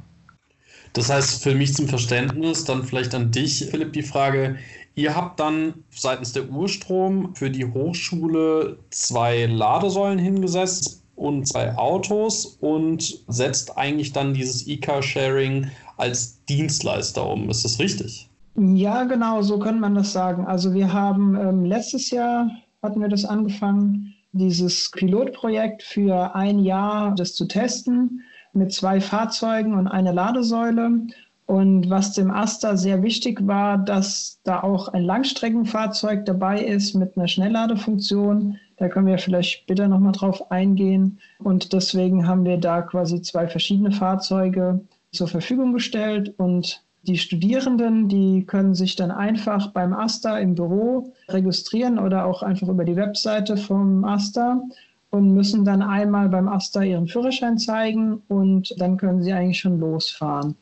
Das 0.94 1.10
heißt, 1.10 1.44
für 1.44 1.54
mich 1.56 1.74
zum 1.74 1.88
Verständnis, 1.90 2.64
dann 2.64 2.84
vielleicht 2.84 3.14
an 3.14 3.32
dich, 3.32 3.66
Philipp, 3.70 3.92
die 3.94 4.02
Frage, 4.02 4.56
Ihr 4.96 5.16
habt 5.16 5.40
dann 5.40 5.74
seitens 5.90 6.32
der 6.32 6.50
Urstrom 6.50 7.36
für 7.36 7.50
die 7.50 7.66
Hochschule 7.66 8.80
zwei 8.92 9.46
Ladesäulen 9.46 10.20
hingesetzt 10.20 11.04
und 11.16 11.48
zwei 11.48 11.76
Autos 11.78 12.58
und 12.62 13.24
setzt 13.28 13.78
eigentlich 13.78 14.14
dann 14.14 14.34
dieses 14.34 14.68
E-Car-Sharing 14.68 15.70
als 15.98 16.44
Dienstleister 16.46 17.30
um. 17.30 17.50
Ist 17.50 17.66
das 17.66 17.80
richtig? 17.80 18.30
Ja, 18.58 19.04
genau, 19.04 19.42
so 19.42 19.60
könnte 19.60 19.82
man 19.82 19.96
das 19.96 20.14
sagen. 20.14 20.46
Also 20.46 20.74
wir 20.74 20.94
haben 20.94 21.36
ähm, 21.36 21.66
letztes 21.66 22.10
Jahr 22.10 22.50
hatten 22.82 23.02
wir 23.02 23.10
das 23.10 23.26
angefangen, 23.26 24.14
dieses 24.32 24.92
Pilotprojekt 24.92 25.84
für 25.84 26.36
ein 26.36 26.60
Jahr 26.60 27.16
das 27.16 27.36
zu 27.36 27.46
testen 27.48 28.22
mit 28.54 28.72
zwei 28.72 29.02
Fahrzeugen 29.02 29.74
und 29.74 29.88
einer 29.88 30.14
Ladesäule. 30.14 31.08
Und 31.48 31.90
was 31.92 32.14
dem 32.14 32.32
Asta 32.32 32.76
sehr 32.76 33.04
wichtig 33.04 33.46
war, 33.46 33.78
dass 33.78 34.40
da 34.44 34.64
auch 34.64 34.88
ein 34.90 35.04
Langstreckenfahrzeug 35.04 36.26
dabei 36.26 36.60
ist 36.60 36.96
mit 36.96 37.16
einer 37.16 37.28
Schnellladefunktion. 37.28 38.58
Da 38.78 38.90
können 38.90 39.06
wir 39.06 39.20
vielleicht 39.20 39.52
später 39.52 39.88
nochmal 39.88 40.14
drauf 40.14 40.52
eingehen. 40.52 41.20
Und 41.40 41.72
deswegen 41.72 42.28
haben 42.28 42.46
wir 42.46 42.58
da 42.58 42.82
quasi 42.82 43.22
zwei 43.22 43.48
verschiedene 43.48 43.92
Fahrzeuge 43.92 44.82
zur 45.12 45.28
Verfügung 45.28 45.72
gestellt. 45.74 46.34
Und 46.38 46.84
die 47.04 47.18
Studierenden, 47.20 48.10
die 48.10 48.46
können 48.48 48.74
sich 48.74 48.96
dann 48.96 49.12
einfach 49.12 49.68
beim 49.68 49.94
AStA 49.94 50.40
im 50.40 50.56
Büro 50.56 51.14
registrieren 51.30 52.00
oder 52.00 52.26
auch 52.26 52.42
einfach 52.42 52.68
über 52.68 52.86
die 52.86 52.96
Webseite 52.96 53.58
vom 53.58 54.04
AStA 54.04 54.64
und 55.12 55.34
müssen 55.34 55.64
dann 55.64 55.84
einmal 55.84 56.30
beim 56.30 56.48
AStA 56.48 56.82
ihren 56.82 57.08
Führerschein 57.08 57.60
zeigen 57.60 58.24
und 58.28 58.74
dann 58.80 58.98
können 58.98 59.22
sie 59.22 59.34
eigentlich 59.34 59.60
schon 59.60 59.80
losfahren. 59.80 60.56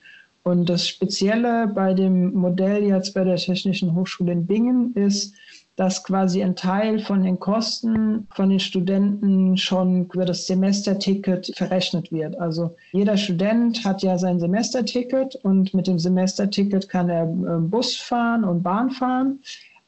Und 0.43 0.69
das 0.69 0.87
Spezielle 0.87 1.67
bei 1.67 1.93
dem 1.93 2.33
Modell 2.33 2.83
jetzt 2.83 3.13
bei 3.13 3.23
der 3.23 3.37
Technischen 3.37 3.95
Hochschule 3.95 4.33
in 4.33 4.45
Bingen 4.45 4.93
ist, 4.93 5.33
dass 5.75 6.03
quasi 6.03 6.43
ein 6.43 6.55
Teil 6.55 6.99
von 6.99 7.23
den 7.23 7.39
Kosten 7.39 8.27
von 8.35 8.49
den 8.49 8.59
Studenten 8.59 9.57
schon 9.57 10.05
über 10.13 10.25
das 10.25 10.45
Semesterticket 10.45 11.51
verrechnet 11.55 12.11
wird. 12.11 12.37
Also 12.37 12.75
jeder 12.91 13.17
Student 13.17 13.83
hat 13.83 14.03
ja 14.03 14.17
sein 14.17 14.39
Semesterticket 14.39 15.35
und 15.37 15.73
mit 15.73 15.87
dem 15.87 15.97
Semesterticket 15.97 16.89
kann 16.89 17.09
er 17.09 17.23
äh, 17.23 17.59
Bus 17.59 17.95
fahren 17.95 18.43
und 18.43 18.61
Bahn 18.61 18.91
fahren 18.91 19.39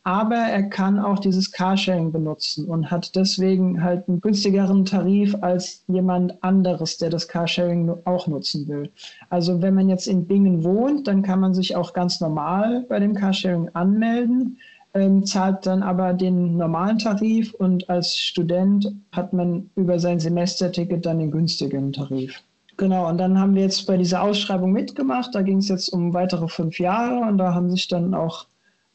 aber 0.05 0.35
er 0.35 0.61
kann 0.69 0.99
auch 0.99 1.17
dieses 1.17 1.51
Carsharing 1.51 2.11
benutzen 2.11 2.65
und 2.65 2.91
hat 2.91 3.15
deswegen 3.15 3.83
halt 3.83 4.07
einen 4.07 4.21
günstigeren 4.21 4.85
Tarif 4.85 5.35
als 5.41 5.83
jemand 5.87 6.43
anderes, 6.43 6.99
der 6.99 7.09
das 7.09 7.27
Carsharing 7.27 7.91
auch 8.05 8.27
nutzen 8.27 8.67
will. 8.67 8.91
Also 9.31 9.63
wenn 9.63 9.73
man 9.73 9.89
jetzt 9.89 10.05
in 10.07 10.27
Bingen 10.27 10.63
wohnt, 10.63 11.07
dann 11.07 11.23
kann 11.23 11.39
man 11.39 11.55
sich 11.55 11.75
auch 11.75 11.91
ganz 11.93 12.21
normal 12.21 12.85
bei 12.87 12.99
dem 12.99 13.15
Carsharing 13.15 13.71
anmelden, 13.73 14.59
ähm, 14.93 15.25
zahlt 15.25 15.65
dann 15.65 15.81
aber 15.81 16.13
den 16.13 16.55
normalen 16.55 16.99
Tarif 16.99 17.55
und 17.55 17.89
als 17.89 18.15
Student 18.15 18.93
hat 19.11 19.33
man 19.33 19.71
über 19.75 19.97
sein 19.97 20.19
Semesterticket 20.19 21.03
dann 21.03 21.17
den 21.17 21.31
günstigen 21.31 21.91
Tarif. 21.91 22.43
Genau, 22.77 23.09
und 23.09 23.17
dann 23.17 23.39
haben 23.39 23.55
wir 23.55 23.63
jetzt 23.63 23.87
bei 23.87 23.97
dieser 23.97 24.21
Ausschreibung 24.21 24.71
mitgemacht. 24.71 25.33
Da 25.33 25.41
ging 25.41 25.57
es 25.57 25.69
jetzt 25.69 25.89
um 25.89 26.13
weitere 26.13 26.47
fünf 26.47 26.77
Jahre 26.77 27.27
und 27.27 27.39
da 27.39 27.55
haben 27.55 27.71
sich 27.71 27.87
dann 27.87 28.13
auch 28.13 28.45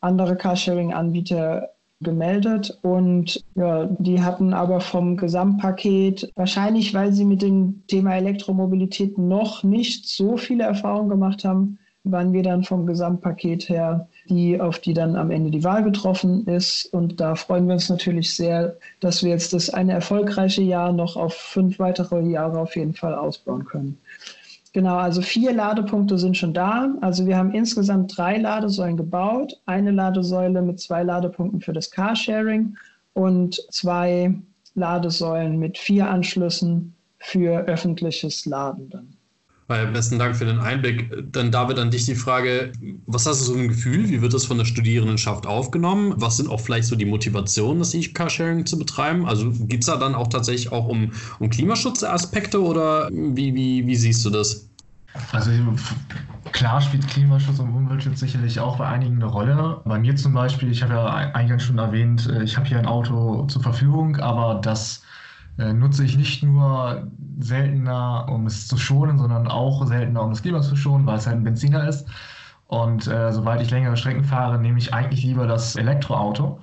andere 0.00 0.37
Carsharing-Anbieter 0.37 1.71
gemeldet 2.00 2.78
und 2.83 3.45
ja, 3.54 3.85
die 3.99 4.23
hatten 4.23 4.54
aber 4.54 4.80
vom 4.80 5.16
Gesamtpaket, 5.19 6.33
wahrscheinlich 6.35 6.95
weil 6.95 7.12
sie 7.12 7.26
mit 7.26 7.42
dem 7.42 7.83
Thema 7.88 8.16
Elektromobilität 8.16 9.19
noch 9.19 9.62
nicht 9.62 10.09
so 10.09 10.38
viele 10.38 10.64
Erfahrungen 10.64 11.11
gemacht 11.11 11.45
haben, 11.45 11.78
waren 12.04 12.33
wir 12.33 12.42
dann 12.42 12.64
vom 12.64 12.87
Gesamtpaket 12.87 13.69
her 13.69 14.09
die, 14.30 14.59
auf 14.59 14.78
die 14.78 14.95
dann 14.95 15.16
am 15.16 15.30
Ende 15.30 15.50
die 15.50 15.64
Wahl 15.64 15.83
getroffen 15.85 16.47
ist. 16.47 16.87
Und 16.87 17.21
da 17.21 17.35
freuen 17.35 17.66
wir 17.66 17.75
uns 17.75 17.90
natürlich 17.90 18.35
sehr, 18.35 18.76
dass 19.00 19.23
wir 19.23 19.30
jetzt 19.30 19.52
das 19.52 19.69
eine 19.69 19.92
erfolgreiche 19.92 20.62
Jahr 20.62 20.92
noch 20.92 21.16
auf 21.16 21.35
fünf 21.35 21.78
weitere 21.78 22.23
Jahre 22.23 22.61
auf 22.61 22.76
jeden 22.76 22.95
Fall 22.95 23.14
ausbauen 23.14 23.66
können. 23.66 23.99
Genau, 24.73 24.97
also 24.97 25.21
vier 25.21 25.53
Ladepunkte 25.53 26.17
sind 26.17 26.37
schon 26.37 26.55
da. 26.55 26.95
Also 27.00 27.27
wir 27.27 27.37
haben 27.37 27.53
insgesamt 27.53 28.17
drei 28.17 28.39
Ladesäulen 28.39 28.97
gebaut. 28.97 29.61
Eine 29.67 29.91
Ladesäule 29.91 30.62
mit 30.62 30.79
zwei 30.79 31.03
Ladepunkten 31.03 31.61
für 31.61 31.73
das 31.73 31.91
Carsharing 31.91 32.77
und 33.15 33.61
zwei 33.71 34.33
Ladesäulen 34.75 35.59
mit 35.59 35.77
vier 35.77 36.09
Anschlüssen 36.09 36.95
für 37.19 37.62
öffentliches 37.62 38.47
Laden 38.47 38.89
dann. 38.91 39.17
Besten 39.93 40.19
Dank 40.19 40.37
für 40.37 40.45
den 40.45 40.59
Einblick. 40.59 41.33
Dann 41.33 41.50
David, 41.50 41.79
an 41.79 41.91
dich 41.91 42.05
die 42.05 42.15
Frage, 42.15 42.73
was 43.07 43.27
hast 43.27 43.41
du 43.41 43.45
so 43.47 43.55
ein 43.55 43.69
Gefühl? 43.69 44.09
Wie 44.09 44.21
wird 44.21 44.35
das 44.35 44.45
von 44.45 44.59
der 44.59 44.65
Studierendenschaft 44.65 45.47
aufgenommen? 45.47 46.15
Was 46.17 46.37
sind 46.37 46.49
auch 46.49 46.61
vielleicht 46.61 46.89
so 46.89 46.97
die 46.97 47.05
Motivationen, 47.05 47.79
das 47.79 47.95
E-Car-Sharing 47.95 48.67
zu 48.67 48.79
betreiben? 48.79 49.27
Also 49.27 49.50
geht 49.50 49.81
es 49.81 49.87
da 49.87 49.97
dann 49.97 50.15
auch 50.15 50.29
tatsächlich 50.29 50.73
auch 50.73 50.87
um, 50.87 51.12
um 51.39 51.50
Klimaschutzaspekte 51.50 52.62
oder 52.62 53.09
wie, 53.11 53.55
wie, 53.55 53.87
wie 53.87 53.97
siehst 53.97 54.25
du 54.25 54.31
das? 54.31 54.69
Also 55.33 55.50
klar 56.53 56.81
spielt 56.81 57.07
Klimaschutz 57.09 57.59
und 57.59 57.75
Umweltschutz 57.75 58.21
sicherlich 58.21 58.61
auch 58.61 58.79
bei 58.79 58.87
einigen 58.87 59.17
eine 59.17 59.27
Rolle. 59.27 59.81
Bei 59.85 59.99
mir 59.99 60.15
zum 60.17 60.33
Beispiel, 60.33 60.71
ich 60.71 60.83
habe 60.83 60.95
ja 60.95 61.07
eingangs 61.07 61.65
schon 61.65 61.79
erwähnt, 61.79 62.29
äh, 62.29 62.45
ich 62.45 62.57
habe 62.57 62.67
hier 62.67 62.79
ein 62.79 62.87
Auto 62.87 63.47
zur 63.47 63.62
Verfügung, 63.62 64.17
aber 64.17 64.61
das 64.62 65.03
nutze 65.57 66.04
ich 66.04 66.16
nicht 66.16 66.42
nur 66.42 67.11
seltener, 67.38 68.26
um 68.28 68.47
es 68.47 68.69
zu 68.69 68.76
schonen, 68.78 69.19
sondern 69.19 69.49
auch 69.49 69.87
seltener, 69.87 70.23
um 70.23 70.30
das 70.30 70.42
Klima 70.42 70.61
zu 70.62 70.76
schonen, 70.76 71.07
weil 71.07 71.19
es 71.19 71.26
halt 71.26 71.38
ein 71.38 71.45
Benziner 71.45 71.88
ist. 71.88 72.07
Und 72.66 73.07
äh, 73.09 73.33
sobald 73.33 73.61
ich 73.62 73.71
längere 73.71 73.97
Strecken 73.97 74.25
fahre, 74.25 74.59
nehme 74.59 74.78
ich 74.78 74.95
eigentlich 74.95 75.25
lieber 75.25 75.47
das 75.47 75.75
Elektroauto, 75.76 76.61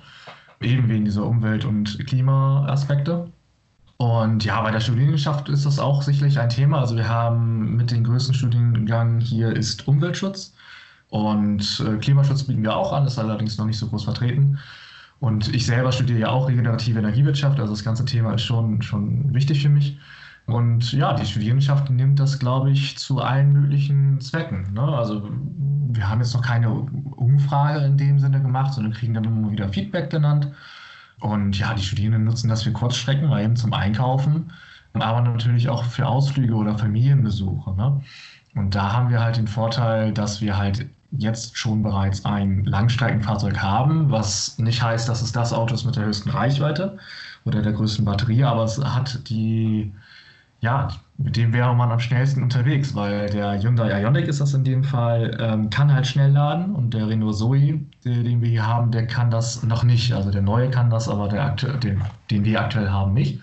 eben 0.60 0.88
wegen 0.88 1.04
dieser 1.04 1.24
Umwelt- 1.24 1.64
und 1.66 1.98
Klimaaspekte. 2.06 3.30
Und 3.98 4.44
ja, 4.44 4.62
bei 4.62 4.70
der 4.70 4.80
Studienwissenschaft 4.80 5.48
ist 5.48 5.66
das 5.66 5.78
auch 5.78 6.02
sicherlich 6.02 6.38
ein 6.38 6.48
Thema. 6.48 6.80
Also 6.80 6.96
wir 6.96 7.08
haben 7.08 7.76
mit 7.76 7.90
dem 7.90 8.04
größten 8.04 8.32
Studiengang 8.34 9.20
hier 9.20 9.54
ist 9.54 9.88
Umweltschutz 9.88 10.54
und 11.10 11.84
äh, 11.86 11.96
Klimaschutz 11.98 12.44
bieten 12.44 12.62
wir 12.62 12.76
auch 12.76 12.92
an, 12.92 13.06
ist 13.06 13.18
allerdings 13.18 13.58
noch 13.58 13.66
nicht 13.66 13.78
so 13.78 13.88
groß 13.88 14.04
vertreten. 14.04 14.58
Und 15.20 15.52
ich 15.52 15.66
selber 15.66 15.90
studiere 15.90 16.20
ja 16.20 16.28
auch 16.28 16.48
regenerative 16.48 17.00
Energiewirtschaft, 17.00 17.58
also 17.58 17.72
das 17.72 17.84
ganze 17.84 18.04
Thema 18.04 18.34
ist 18.34 18.42
schon, 18.42 18.82
schon 18.82 19.34
wichtig 19.34 19.62
für 19.62 19.68
mich. 19.68 19.98
Und 20.46 20.92
ja, 20.92 21.12
die 21.12 21.26
Studierendenschaft 21.26 21.90
nimmt 21.90 22.18
das, 22.20 22.38
glaube 22.38 22.70
ich, 22.70 22.96
zu 22.96 23.20
allen 23.20 23.52
möglichen 23.52 24.20
Zwecken. 24.20 24.72
Ne? 24.72 24.80
Also 24.80 25.28
wir 25.90 26.08
haben 26.08 26.20
jetzt 26.20 26.34
noch 26.34 26.42
keine 26.42 26.70
Umfrage 26.70 27.84
in 27.84 27.98
dem 27.98 28.18
Sinne 28.18 28.40
gemacht, 28.40 28.72
sondern 28.72 28.92
kriegen 28.92 29.12
dann 29.12 29.24
immer 29.24 29.50
wieder 29.50 29.68
Feedback 29.68 30.08
genannt. 30.08 30.50
Und 31.20 31.58
ja, 31.58 31.74
die 31.74 31.82
Studierenden 31.82 32.24
nutzen 32.24 32.48
das 32.48 32.62
für 32.62 32.72
Kurzstrecken, 32.72 33.28
weil 33.28 33.44
eben 33.44 33.56
zum 33.56 33.74
Einkaufen, 33.74 34.52
aber 34.94 35.20
natürlich 35.20 35.68
auch 35.68 35.84
für 35.84 36.06
Ausflüge 36.06 36.54
oder 36.54 36.78
Familienbesuche. 36.78 37.74
Ne? 37.74 38.00
Und 38.54 38.74
da 38.74 38.92
haben 38.92 39.10
wir 39.10 39.20
halt 39.20 39.36
den 39.36 39.48
Vorteil, 39.48 40.12
dass 40.12 40.40
wir 40.40 40.56
halt 40.56 40.86
jetzt 41.10 41.56
schon 41.56 41.82
bereits 41.82 42.24
ein 42.24 42.64
Langstreckenfahrzeug 42.64 43.58
haben, 43.58 44.10
was 44.10 44.58
nicht 44.58 44.82
heißt, 44.82 45.08
dass 45.08 45.22
es 45.22 45.32
das 45.32 45.52
Auto 45.52 45.74
ist 45.74 45.84
mit 45.84 45.96
der 45.96 46.04
höchsten 46.04 46.30
Reichweite 46.30 46.98
oder 47.44 47.62
der 47.62 47.72
größten 47.72 48.04
Batterie, 48.04 48.44
aber 48.44 48.64
es 48.64 48.78
hat 48.78 49.28
die, 49.28 49.92
ja, 50.60 50.88
mit 51.16 51.36
dem 51.36 51.52
wäre 51.52 51.74
man 51.74 51.90
am 51.90 51.98
schnellsten 51.98 52.42
unterwegs, 52.42 52.94
weil 52.94 53.30
der 53.30 53.60
Hyundai 53.60 54.02
Ioniq 54.02 54.28
ist 54.28 54.40
das 54.40 54.54
in 54.54 54.64
dem 54.64 54.84
Fall, 54.84 55.36
ähm, 55.40 55.70
kann 55.70 55.92
halt 55.92 56.06
schnell 56.06 56.30
laden 56.30 56.74
und 56.74 56.94
der 56.94 57.08
Renault 57.08 57.36
Zoe, 57.36 57.80
den 58.04 58.40
wir 58.40 58.48
hier 58.48 58.66
haben, 58.66 58.90
der 58.92 59.06
kann 59.06 59.30
das 59.30 59.62
noch 59.62 59.82
nicht. 59.82 60.12
Also 60.12 60.30
der 60.30 60.42
neue 60.42 60.70
kann 60.70 60.90
das, 60.90 61.08
aber 61.08 61.28
der, 61.28 61.50
den, 61.52 62.02
den 62.30 62.44
wir 62.44 62.60
aktuell 62.60 62.90
haben, 62.90 63.14
nicht. 63.14 63.40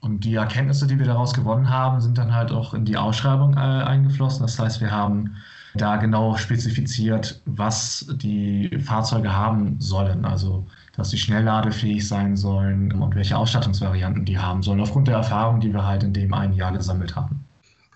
Und 0.00 0.24
die 0.24 0.34
Erkenntnisse, 0.34 0.88
die 0.88 0.98
wir 0.98 1.06
daraus 1.06 1.32
gewonnen 1.32 1.70
haben, 1.70 2.00
sind 2.00 2.18
dann 2.18 2.34
halt 2.34 2.50
auch 2.50 2.74
in 2.74 2.84
die 2.84 2.96
Ausschreibung 2.96 3.54
äh, 3.54 3.60
eingeflossen. 3.60 4.42
Das 4.42 4.58
heißt, 4.58 4.80
wir 4.80 4.90
haben 4.90 5.36
da 5.74 5.96
genau 5.96 6.36
spezifiziert, 6.36 7.40
was 7.46 8.06
die 8.16 8.70
Fahrzeuge 8.84 9.32
haben 9.32 9.80
sollen. 9.80 10.24
Also, 10.24 10.66
dass 10.96 11.10
sie 11.10 11.18
schnellladefähig 11.18 12.06
sein 12.06 12.36
sollen 12.36 12.92
und 12.92 13.14
welche 13.14 13.36
Ausstattungsvarianten 13.36 14.24
die 14.24 14.38
haben 14.38 14.62
sollen, 14.62 14.80
aufgrund 14.80 15.08
der 15.08 15.16
Erfahrung, 15.16 15.60
die 15.60 15.72
wir 15.72 15.84
halt 15.84 16.02
in 16.02 16.12
dem 16.12 16.34
einen 16.34 16.52
Jahr 16.52 16.72
gesammelt 16.72 17.16
haben. 17.16 17.44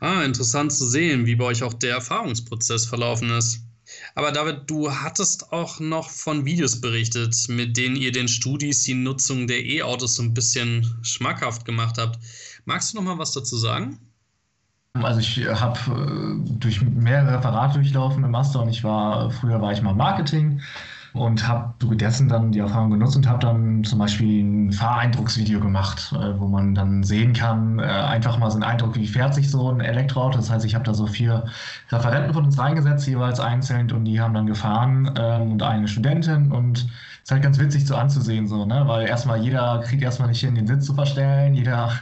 Ah, 0.00 0.22
interessant 0.22 0.72
zu 0.72 0.86
sehen, 0.86 1.26
wie 1.26 1.36
bei 1.36 1.46
euch 1.46 1.62
auch 1.62 1.74
der 1.74 1.94
Erfahrungsprozess 1.94 2.86
verlaufen 2.86 3.30
ist. 3.30 3.62
Aber 4.14 4.32
David, 4.32 4.62
du 4.66 4.90
hattest 4.90 5.52
auch 5.52 5.78
noch 5.78 6.10
von 6.10 6.44
Videos 6.44 6.80
berichtet, 6.80 7.36
mit 7.48 7.76
denen 7.76 7.96
ihr 7.96 8.12
den 8.12 8.28
Studis 8.28 8.82
die 8.82 8.94
Nutzung 8.94 9.46
der 9.46 9.64
E-Autos 9.64 10.16
so 10.16 10.22
ein 10.22 10.34
bisschen 10.34 10.98
schmackhaft 11.02 11.64
gemacht 11.64 11.96
habt. 11.98 12.18
Magst 12.64 12.92
du 12.92 12.96
noch 12.96 13.04
mal 13.04 13.18
was 13.18 13.32
dazu 13.32 13.56
sagen? 13.56 13.98
Also 15.04 15.20
ich 15.20 15.46
habe 15.48 15.78
äh, 15.90 16.58
durch 16.58 16.82
mehrere 16.82 17.38
Referate 17.38 17.74
durchlaufen 17.74 18.24
im 18.24 18.30
Master 18.30 18.62
und 18.62 18.68
ich 18.68 18.84
war, 18.84 19.30
früher 19.30 19.60
war 19.60 19.72
ich 19.72 19.82
mal 19.82 19.94
Marketing 19.94 20.60
und 21.16 21.48
habe 21.48 21.72
dessen 21.96 22.28
dann 22.28 22.52
die 22.52 22.58
Erfahrung 22.58 22.90
genutzt 22.90 23.16
und 23.16 23.26
habe 23.26 23.38
dann 23.38 23.82
zum 23.84 23.98
Beispiel 23.98 24.44
ein 24.44 24.72
Fahreindrucksvideo 24.72 25.60
gemacht, 25.60 26.12
äh, 26.12 26.38
wo 26.38 26.46
man 26.46 26.74
dann 26.74 27.02
sehen 27.02 27.32
kann, 27.32 27.78
äh, 27.78 27.84
einfach 27.84 28.38
mal 28.38 28.50
so 28.50 28.56
einen 28.56 28.64
Eindruck, 28.64 28.94
wie 28.94 29.06
fährt 29.06 29.34
sich 29.34 29.50
so 29.50 29.70
ein 29.70 29.80
Elektroauto. 29.80 30.36
Das 30.36 30.50
heißt, 30.50 30.64
ich 30.64 30.74
habe 30.74 30.84
da 30.84 30.94
so 30.94 31.06
vier 31.06 31.44
Referenten 31.90 32.34
von 32.34 32.44
uns 32.44 32.58
reingesetzt, 32.58 33.06
jeweils 33.06 33.40
einzeln 33.40 33.90
und 33.92 34.04
die 34.04 34.20
haben 34.20 34.34
dann 34.34 34.46
gefahren 34.46 35.10
ähm, 35.18 35.52
und 35.52 35.62
eine 35.62 35.88
Studentin 35.88 36.52
und 36.52 36.78
es 36.78 37.30
ist 37.30 37.30
halt 37.32 37.42
ganz 37.42 37.58
witzig 37.58 37.86
so 37.86 37.96
anzusehen, 37.96 38.46
so, 38.46 38.66
ne? 38.66 38.84
weil 38.86 39.08
erstmal 39.08 39.40
jeder 39.42 39.80
kriegt 39.84 40.02
erstmal 40.02 40.28
nicht 40.28 40.40
hin, 40.40 40.54
den 40.54 40.66
Sitz 40.66 40.86
zu 40.86 40.94
verstellen, 40.94 41.54
jeder 41.54 41.92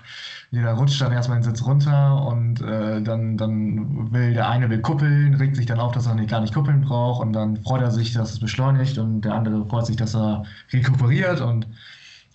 jeder 0.55 0.73
rutscht 0.75 1.01
dann 1.01 1.13
erstmal 1.13 1.41
den 1.41 1.43
Sitz 1.43 1.67
runter 1.67 2.27
und 2.27 2.61
äh, 2.61 3.03
dann, 3.03 3.37
dann 3.37 4.13
will 4.13 4.35
der 4.35 4.49
eine 4.49 4.71
will 4.71 4.81
kuppeln, 4.81 5.35
regt 5.35 5.57
sich 5.57 5.67
dann 5.67 5.81
auf, 5.81 5.93
dass 5.93 6.07
er 6.07 6.15
nicht, 6.15 6.31
gar 6.31 6.41
nicht 6.41 6.55
kuppeln 6.55 6.83
braucht 6.83 7.23
und 7.23 7.33
dann 7.33 7.57
freut 7.65 7.83
er 7.83 7.91
sich, 7.91 8.13
dass 8.13 8.33
es 8.33 8.39
beschleunigt 8.39 8.97
und 8.99 9.23
der 9.23 9.35
andere 9.35 9.67
freut 9.67 9.87
sich, 9.87 9.97
dass 9.97 10.15
er 10.15 10.45
rekuperiert 10.73 11.41
und 11.41 11.67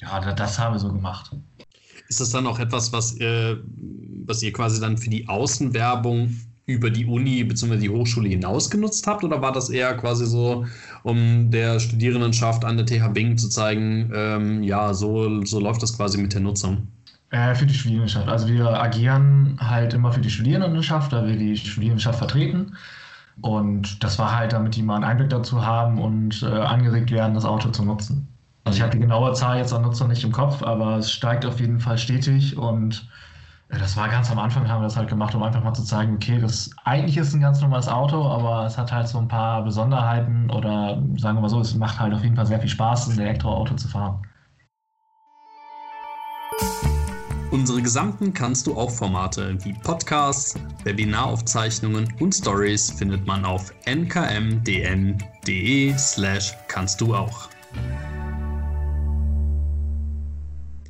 ja, 0.02 0.20
das 0.34 0.60
haben 0.60 0.76
wir 0.76 0.80
so 0.80 0.92
gemacht. 0.92 1.32
Ist 2.10 2.20
das 2.20 2.32
dann 2.32 2.46
auch 2.46 2.60
etwas, 2.60 2.92
was, 2.92 3.18
äh, 3.20 3.56
was 4.26 4.44
ihr 4.44 4.52
quasi 4.52 4.82
dann 4.82 4.98
für 4.98 5.10
die 5.10 5.28
Außenwerbung 5.30 6.36
über 6.66 6.90
die 6.90 7.06
Uni 7.06 7.44
bzw. 7.44 7.78
die 7.78 7.90
Hochschule 7.90 8.28
hinaus 8.28 8.70
genutzt 8.70 9.08
habt? 9.08 9.24
Oder 9.24 9.42
war 9.42 9.54
das 9.54 9.70
eher 9.70 9.96
quasi 9.96 10.26
so, 10.26 10.66
um 11.04 11.50
der 11.52 11.80
Studierendenschaft 11.80 12.66
an 12.66 12.78
der 12.78 12.86
TH 12.86 13.14
Bing 13.14 13.38
zu 13.38 13.48
zeigen, 13.48 14.12
ähm, 14.14 14.64
ja, 14.64 14.94
so, 14.94 15.46
so 15.46 15.60
läuft 15.60 15.82
das 15.84 15.96
quasi 15.96 16.18
mit 16.18 16.34
der 16.34 16.42
Nutzung? 16.42 16.88
Äh, 17.32 17.54
für 17.54 17.68
die 17.68 17.76
Studierendenschaft. 17.76 18.28
Also 18.28 18.48
wir 18.48 18.82
agieren 18.82 19.56
halt 19.60 19.94
immer 19.94 20.12
für 20.12 20.22
die 20.22 20.32
Studierendenschaft, 20.32 21.13
da 21.13 21.28
wir 21.28 21.38
die 21.38 21.56
Studierendenschaft 21.56 22.18
vertreten. 22.18 22.76
Und 23.42 24.04
das 24.04 24.18
war 24.18 24.36
halt, 24.36 24.52
damit 24.52 24.76
die 24.76 24.82
mal 24.82 24.96
einen 24.96 25.04
Einblick 25.04 25.30
dazu 25.30 25.63
haben 25.63 26.02
und 26.02 26.42
äh, 26.42 26.48
angeregt 26.48 27.12
werden, 27.12 27.36
das 27.36 27.46
Auto 27.46 27.70
zu 27.70 27.86
nutzen. 27.86 28.28
Also 28.63 28.78
ich 28.78 28.82
habe 28.82 28.92
die 28.92 29.00
genaue 29.00 29.34
Zahl 29.34 29.58
jetzt 29.58 29.74
an 29.74 29.84
Nutzern 29.84 30.10
nicht 30.10 30.24
im 30.24 30.32
Kopf, 30.32 30.63
aber 30.63 30.98
es 30.98 31.12
steigt 31.12 31.46
auf 31.46 31.60
jeden 31.60 31.80
Fall 31.80 32.00
stetig 32.00 32.58
und 32.58 33.08
äh, 33.70 33.78
das 33.78 33.96
war 33.96 34.10
ganz 34.10 34.32
am 34.32 34.39
Anfang, 34.39 34.68
haben 34.68 34.82
wir 34.82 34.86
das 34.86 34.98
halt 34.98 35.08
gemacht, 35.08 35.36
um 35.36 35.44
einfach 35.44 35.63
mal 35.63 35.74
zu 35.74 35.84
zeigen, 35.84 36.15
okay, 36.15 36.39
das 36.39 36.72
eigentlich 36.84 37.18
ist 37.18 37.34
ein 37.36 37.42
ganz 37.42 37.62
normales 37.62 37.88
Auto, 37.88 38.26
aber 38.28 38.65
es 38.65 38.78
hat 38.78 38.92
halt 38.92 39.08
so 39.08 39.20
ein 39.20 39.28
paar 39.28 39.63
Besonderheiten 39.63 40.50
oder 40.50 41.02
sagen 41.18 41.38
wir 41.38 41.42
mal 41.42 41.50
so, 41.50 41.60
es 41.62 41.76
macht 41.76 42.00
halt 42.00 42.13
auf 42.13 42.24
jeden 42.24 42.36
Fall 42.36 42.48
sehr 42.48 42.60
viel 42.60 42.70
Spaß, 42.70 43.10
ein 43.10 43.20
Elektroauto 43.20 43.76
zu 43.76 43.88
fahren. 43.88 44.20
Unsere 47.52 47.82
gesamten 47.82 48.32
Kannst 48.32 48.68
du 48.68 48.76
auch 48.76 48.92
Formate 48.92 49.58
wie 49.64 49.74
Podcasts, 49.74 50.54
Webinaraufzeichnungen 50.84 52.14
und 52.20 52.36
Stories 52.36 52.92
findet 52.92 53.26
man 53.26 53.44
auf 53.44 53.74
nkmdn.de 53.88 55.18
slash 55.98 56.54
kannst 56.68 57.02
du 57.02 57.16
auch. 57.16 57.50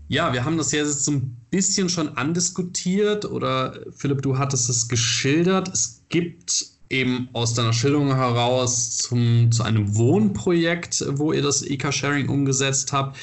Ja, 0.10 0.34
wir 0.34 0.44
haben 0.44 0.58
das 0.58 0.74
jetzt 0.74 1.06
so 1.06 1.14
ein 1.14 1.38
bisschen 1.50 1.88
schon 1.88 2.18
andiskutiert 2.18 3.24
oder 3.24 3.80
Philipp, 3.96 4.22
du 4.22 4.38
hattest 4.38 4.70
es 4.70 4.90
geschildert. 4.90 5.70
Es 5.70 6.04
gibt 6.10 6.66
eben 6.90 7.30
aus 7.32 7.54
deiner 7.54 7.72
Schilderung 7.72 8.14
heraus 8.14 8.98
zum, 8.98 9.50
zu 9.54 9.64
einem 9.64 9.96
Wohnprojekt, 9.96 11.06
wo 11.12 11.32
ihr 11.32 11.42
das 11.42 11.62
E-Car-Sharing 11.62 12.28
umgesetzt 12.28 12.92
habt 12.92 13.18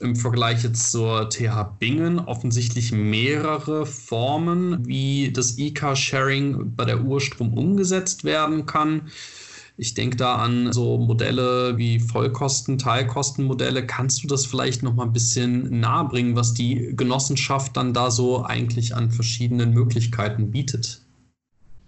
im 0.00 0.16
Vergleich 0.16 0.62
jetzt 0.62 0.92
zur 0.92 1.28
TH 1.28 1.78
Bingen 1.78 2.18
offensichtlich 2.18 2.92
mehrere 2.92 3.86
Formen, 3.86 4.86
wie 4.86 5.32
das 5.32 5.58
E-Car-Sharing 5.58 6.74
bei 6.76 6.84
der 6.84 7.04
Urstrom 7.04 7.54
umgesetzt 7.54 8.24
werden 8.24 8.66
kann. 8.66 9.10
Ich 9.76 9.94
denke 9.94 10.16
da 10.16 10.36
an 10.36 10.72
so 10.72 10.98
Modelle 10.98 11.78
wie 11.78 12.00
Vollkosten, 12.00 12.76
Teilkostenmodelle. 12.76 13.86
Kannst 13.86 14.22
du 14.22 14.28
das 14.28 14.44
vielleicht 14.44 14.82
noch 14.82 14.94
mal 14.94 15.04
ein 15.04 15.12
bisschen 15.12 15.80
nahebringen, 15.80 16.36
was 16.36 16.52
die 16.52 16.92
Genossenschaft 16.94 17.76
dann 17.76 17.94
da 17.94 18.10
so 18.10 18.44
eigentlich 18.44 18.94
an 18.94 19.10
verschiedenen 19.10 19.72
Möglichkeiten 19.72 20.50
bietet? 20.50 21.00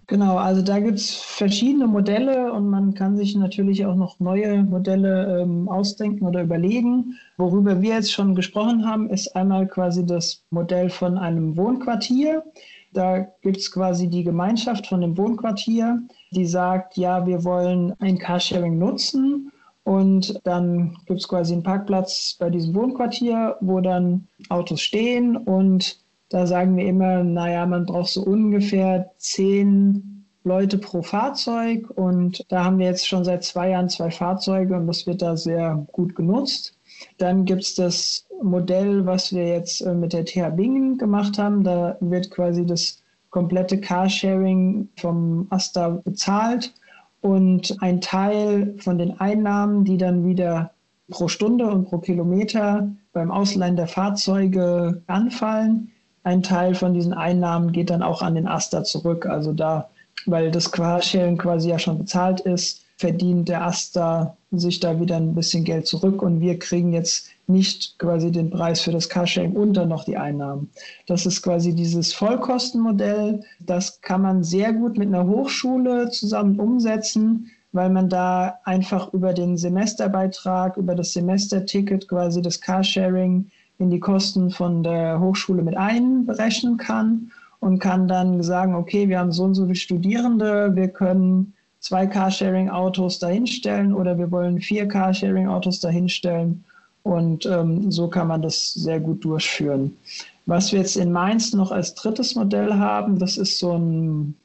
Genau, 0.07 0.35
also 0.35 0.61
da 0.61 0.79
gibt 0.79 0.97
es 0.97 1.15
verschiedene 1.15 1.87
Modelle 1.87 2.51
und 2.51 2.69
man 2.69 2.93
kann 2.93 3.15
sich 3.15 3.35
natürlich 3.35 3.85
auch 3.85 3.95
noch 3.95 4.19
neue 4.19 4.63
Modelle 4.63 5.41
ähm, 5.41 5.69
ausdenken 5.69 6.25
oder 6.25 6.43
überlegen. 6.43 7.17
Worüber 7.37 7.81
wir 7.81 7.95
jetzt 7.95 8.11
schon 8.11 8.35
gesprochen 8.35 8.85
haben, 8.85 9.09
ist 9.09 9.33
einmal 9.35 9.65
quasi 9.67 10.05
das 10.05 10.43
Modell 10.49 10.89
von 10.89 11.17
einem 11.17 11.55
Wohnquartier. 11.55 12.43
Da 12.91 13.19
gibt 13.41 13.57
es 13.57 13.71
quasi 13.71 14.09
die 14.09 14.23
Gemeinschaft 14.23 14.87
von 14.87 14.99
dem 15.01 15.17
Wohnquartier, 15.17 16.01
die 16.31 16.45
sagt, 16.45 16.97
ja, 16.97 17.25
wir 17.25 17.43
wollen 17.45 17.93
ein 17.99 18.17
Carsharing 18.17 18.77
nutzen. 18.77 19.51
Und 19.85 20.39
dann 20.43 20.97
gibt 21.05 21.21
es 21.21 21.27
quasi 21.27 21.53
einen 21.53 21.63
Parkplatz 21.63 22.35
bei 22.39 22.49
diesem 22.49 22.75
Wohnquartier, 22.75 23.57
wo 23.61 23.79
dann 23.79 24.27
Autos 24.49 24.81
stehen 24.81 25.37
und 25.37 26.02
Da 26.33 26.47
sagen 26.47 26.75
wir 26.77 26.87
immer, 26.87 27.23
naja, 27.23 27.63
man 27.67 27.85
braucht 27.85 28.09
so 28.09 28.23
ungefähr 28.23 29.11
zehn 29.19 30.25
Leute 30.43 30.79
pro 30.79 31.03
Fahrzeug 31.03 31.87
und 31.91 32.43
da 32.49 32.63
haben 32.63 32.79
wir 32.79 32.87
jetzt 32.87 33.07
schon 33.07 33.23
seit 33.23 33.43
zwei 33.43 33.69
Jahren 33.69 33.87
zwei 33.87 34.09
Fahrzeuge 34.09 34.75
und 34.75 34.87
das 34.87 35.05
wird 35.05 35.21
da 35.21 35.37
sehr 35.37 35.85
gut 35.91 36.15
genutzt. 36.15 36.75
Dann 37.19 37.45
gibt 37.45 37.61
es 37.61 37.75
das 37.75 38.25
Modell, 38.41 39.05
was 39.05 39.31
wir 39.31 39.47
jetzt 39.47 39.81
äh, 39.81 39.93
mit 39.93 40.11
der 40.11 40.25
TH 40.25 40.55
Bingen 40.55 40.97
gemacht 40.97 41.37
haben. 41.37 41.63
Da 41.63 41.97
wird 41.99 42.31
quasi 42.31 42.65
das 42.65 43.03
komplette 43.29 43.79
Carsharing 43.79 44.89
vom 44.97 45.45
Asta 45.51 46.01
bezahlt 46.03 46.73
und 47.21 47.77
ein 47.79 48.01
Teil 48.01 48.73
von 48.79 48.97
den 48.97 49.19
Einnahmen, 49.19 49.85
die 49.85 49.97
dann 49.97 50.25
wieder 50.25 50.71
pro 51.11 51.27
Stunde 51.27 51.69
und 51.69 51.85
pro 51.85 51.99
Kilometer 51.99 52.91
beim 53.11 53.29
Ausleihen 53.29 53.75
der 53.75 53.87
Fahrzeuge 53.87 55.03
anfallen. 55.05 55.91
Ein 56.23 56.43
Teil 56.43 56.75
von 56.75 56.93
diesen 56.93 57.13
Einnahmen 57.13 57.71
geht 57.71 57.89
dann 57.89 58.01
auch 58.01 58.21
an 58.21 58.35
den 58.35 58.47
Asta 58.47 58.83
zurück. 58.83 59.25
Also 59.25 59.53
da, 59.53 59.89
weil 60.25 60.51
das 60.51 60.71
Carsharing 60.71 61.37
quasi 61.37 61.69
ja 61.69 61.79
schon 61.79 61.97
bezahlt 61.97 62.39
ist, 62.41 62.83
verdient 62.97 63.49
der 63.49 63.65
Asta 63.65 64.37
sich 64.51 64.79
da 64.79 64.99
wieder 64.99 65.17
ein 65.17 65.35
bisschen 65.35 65.63
Geld 65.63 65.87
zurück 65.87 66.21
und 66.21 66.39
wir 66.39 66.59
kriegen 66.59 66.93
jetzt 66.93 67.27
nicht 67.47 67.97
quasi 67.99 68.31
den 68.31 68.49
Preis 68.49 68.81
für 68.81 68.91
das 68.91 69.09
Carsharing 69.09 69.53
und 69.53 69.73
dann 69.73 69.89
noch 69.89 70.05
die 70.05 70.15
Einnahmen. 70.15 70.69
Das 71.07 71.25
ist 71.25 71.41
quasi 71.41 71.73
dieses 71.73 72.13
Vollkostenmodell. 72.13 73.43
Das 73.59 73.99
kann 74.01 74.21
man 74.21 74.43
sehr 74.43 74.71
gut 74.71 74.97
mit 74.97 75.07
einer 75.07 75.27
Hochschule 75.27 76.09
zusammen 76.11 76.59
umsetzen, 76.59 77.51
weil 77.73 77.89
man 77.89 78.07
da 78.07 78.59
einfach 78.63 79.11
über 79.13 79.33
den 79.33 79.57
Semesterbeitrag, 79.57 80.77
über 80.77 80.95
das 80.95 81.11
Semesterticket 81.13 82.07
quasi 82.07 82.41
das 82.41 82.61
Carsharing 82.61 83.49
in 83.79 83.89
die 83.89 83.99
Kosten 83.99 84.49
von 84.49 84.83
der 84.83 85.19
Hochschule 85.19 85.63
mit 85.63 85.75
einberechnen 85.75 86.77
kann 86.77 87.31
und 87.59 87.79
kann 87.79 88.07
dann 88.07 88.43
sagen, 88.43 88.75
okay, 88.75 89.07
wir 89.09 89.19
haben 89.19 89.31
so 89.31 89.43
und 89.43 89.55
so 89.55 89.63
viele 89.63 89.75
Studierende, 89.75 90.75
wir 90.75 90.89
können 90.89 91.53
zwei 91.79 92.07
Carsharing-Autos 92.07 93.19
dahinstellen 93.19 93.93
oder 93.93 94.17
wir 94.17 94.31
wollen 94.31 94.59
vier 94.59 94.87
Carsharing-Autos 94.87 95.79
dahinstellen. 95.79 96.63
Und 97.03 97.45
ähm, 97.45 97.91
so 97.91 98.07
kann 98.07 98.27
man 98.29 98.41
das 98.41 98.73
sehr 98.73 99.01
gut 99.01 99.25
durchführen. 99.25 99.97
Was 100.45 100.71
wir 100.71 100.79
jetzt 100.79 100.95
in 100.95 101.11
Mainz 101.11 101.53
noch 101.53 101.71
als 101.71 101.93
drittes 101.95 102.35
Modell 102.35 102.73
haben, 102.73 103.19
das 103.19 103.37
ist 103.37 103.59
so 103.59 103.73
ein 103.77 104.35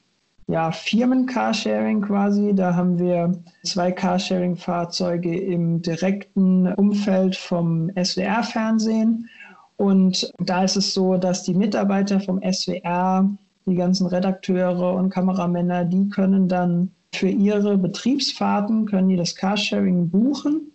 ja, 0.48 0.72
Firmen-Carsharing 0.72 2.00
quasi. 2.00 2.54
Da 2.54 2.74
haben 2.74 2.98
wir 2.98 3.32
zwei 3.64 3.92
Carsharing-Fahrzeuge 3.92 5.38
im 5.38 5.82
direkten 5.82 6.72
Umfeld 6.74 7.36
vom 7.36 7.90
SWR-Fernsehen. 8.02 9.28
Und 9.76 10.32
da 10.38 10.64
ist 10.64 10.76
es 10.76 10.94
so, 10.94 11.16
dass 11.18 11.44
die 11.44 11.54
Mitarbeiter 11.54 12.18
vom 12.20 12.40
SWR, 12.42 13.30
die 13.66 13.74
ganzen 13.74 14.06
Redakteure 14.06 14.94
und 14.94 15.10
Kameramänner, 15.10 15.84
die 15.84 16.08
können 16.08 16.48
dann 16.48 16.90
für 17.12 17.28
ihre 17.28 17.78
Betriebsfahrten 17.78 18.86
können 18.86 19.08
die 19.08 19.16
das 19.16 19.34
Carsharing 19.34 20.10
buchen 20.10 20.72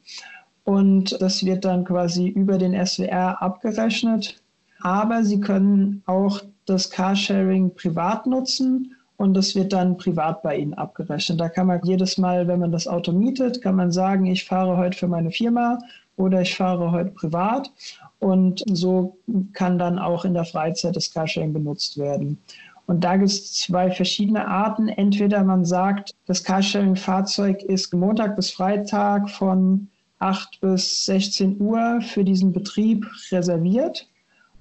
und 0.63 1.21
das 1.21 1.45
wird 1.45 1.65
dann 1.65 1.83
quasi 1.83 2.27
über 2.27 2.57
den 2.57 2.73
SWR 2.85 3.41
abgerechnet. 3.41 4.41
Aber 4.81 5.23
sie 5.23 5.39
können 5.39 6.01
auch 6.05 6.41
das 6.65 6.89
Carsharing 6.89 7.73
privat 7.75 8.25
nutzen 8.25 8.95
und 9.23 9.35
das 9.35 9.55
wird 9.55 9.71
dann 9.71 9.95
privat 9.95 10.43
bei 10.43 10.57
Ihnen 10.57 10.73
abgerechnet. 10.73 11.39
Da 11.39 11.47
kann 11.47 11.67
man 11.67 11.79
jedes 11.85 12.17
Mal, 12.17 12.45
wenn 12.49 12.59
man 12.59 12.73
das 12.73 12.89
Auto 12.89 13.13
mietet, 13.13 13.61
kann 13.61 13.77
man 13.77 13.89
sagen, 13.89 14.25
ich 14.25 14.43
fahre 14.43 14.75
heute 14.75 14.97
für 14.97 15.07
meine 15.07 15.31
Firma 15.31 15.79
oder 16.17 16.41
ich 16.41 16.53
fahre 16.57 16.91
heute 16.91 17.11
privat 17.11 17.71
und 18.19 18.61
so 18.67 19.15
kann 19.53 19.79
dann 19.79 19.97
auch 19.97 20.25
in 20.25 20.33
der 20.33 20.43
Freizeit 20.43 20.97
das 20.97 21.09
Carsharing 21.13 21.53
benutzt 21.53 21.97
werden. 21.97 22.37
Und 22.85 23.05
da 23.05 23.15
gibt 23.15 23.29
es 23.29 23.53
zwei 23.53 23.91
verschiedene 23.91 24.45
Arten. 24.45 24.89
Entweder 24.89 25.41
man 25.45 25.63
sagt, 25.63 26.13
das 26.25 26.43
Carsharing-Fahrzeug 26.43 27.63
ist 27.63 27.93
Montag 27.93 28.35
bis 28.35 28.51
Freitag 28.51 29.29
von 29.29 29.87
8 30.19 30.59
bis 30.59 31.05
16 31.05 31.61
Uhr 31.61 32.01
für 32.01 32.25
diesen 32.25 32.51
Betrieb 32.51 33.05
reserviert 33.31 34.05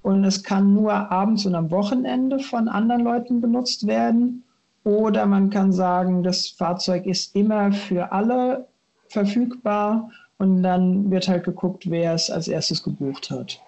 und 0.03 0.25
es 0.25 0.43
kann 0.43 0.75
nur 0.75 0.93
abends 0.93 1.47
und 1.47 1.55
am 1.55 1.71
Wochenende 1.71 2.39
von 2.39 2.69
anderen 2.69 3.03
Leuten 3.03 3.41
benutzt 3.41 3.87
werden. 3.87 4.45
Oder 4.85 5.27
man 5.27 5.51
kann 5.51 5.73
sagen, 5.73 6.23
das 6.23 6.49
Fahrzeug 6.49 7.07
ist 7.07 7.37
immer 7.37 7.73
für 7.73 8.11
alle 8.13 8.67
verfügbar 9.09 10.11
und 10.39 10.63
dann 10.63 11.11
wird 11.11 11.29
halt 11.29 11.45
geguckt, 11.45 11.89
wer 11.89 12.15
es 12.15 12.31
als 12.31 12.49
erstes 12.49 12.83
gebucht 12.83 13.31
hat. 13.31 13.61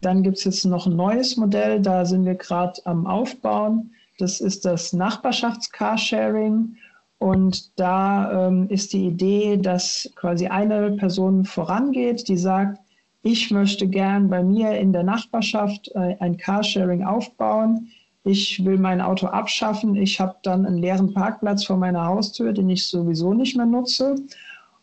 Dann 0.00 0.22
gibt 0.22 0.38
es 0.38 0.44
jetzt 0.44 0.64
noch 0.64 0.86
ein 0.86 0.96
neues 0.96 1.36
Modell, 1.36 1.80
da 1.80 2.04
sind 2.04 2.24
wir 2.24 2.34
gerade 2.34 2.80
am 2.84 3.06
Aufbauen. 3.06 3.92
Das 4.18 4.40
ist 4.40 4.64
das 4.64 4.92
Nachbarschafts-Carsharing. 4.92 6.76
Und 7.18 7.78
da 7.78 8.48
ähm, 8.48 8.68
ist 8.68 8.92
die 8.92 9.06
Idee, 9.06 9.56
dass 9.56 10.10
quasi 10.14 10.46
eine 10.46 10.92
Person 10.92 11.44
vorangeht, 11.44 12.28
die 12.28 12.36
sagt, 12.36 12.80
ich 13.22 13.50
möchte 13.50 13.88
gern 13.88 14.28
bei 14.28 14.42
mir 14.42 14.78
in 14.78 14.92
der 14.92 15.04
Nachbarschaft 15.04 15.90
äh, 15.94 16.16
ein 16.20 16.36
Carsharing 16.36 17.02
aufbauen. 17.02 17.88
Ich 18.24 18.64
will 18.64 18.78
mein 18.78 19.00
Auto 19.00 19.26
abschaffen. 19.26 19.96
Ich 19.96 20.18
habe 20.18 20.36
dann 20.42 20.66
einen 20.66 20.78
leeren 20.78 21.12
Parkplatz 21.12 21.64
vor 21.64 21.76
meiner 21.76 22.06
Haustür, 22.06 22.52
den 22.52 22.70
ich 22.70 22.88
sowieso 22.88 23.34
nicht 23.34 23.56
mehr 23.56 23.66
nutze. 23.66 24.16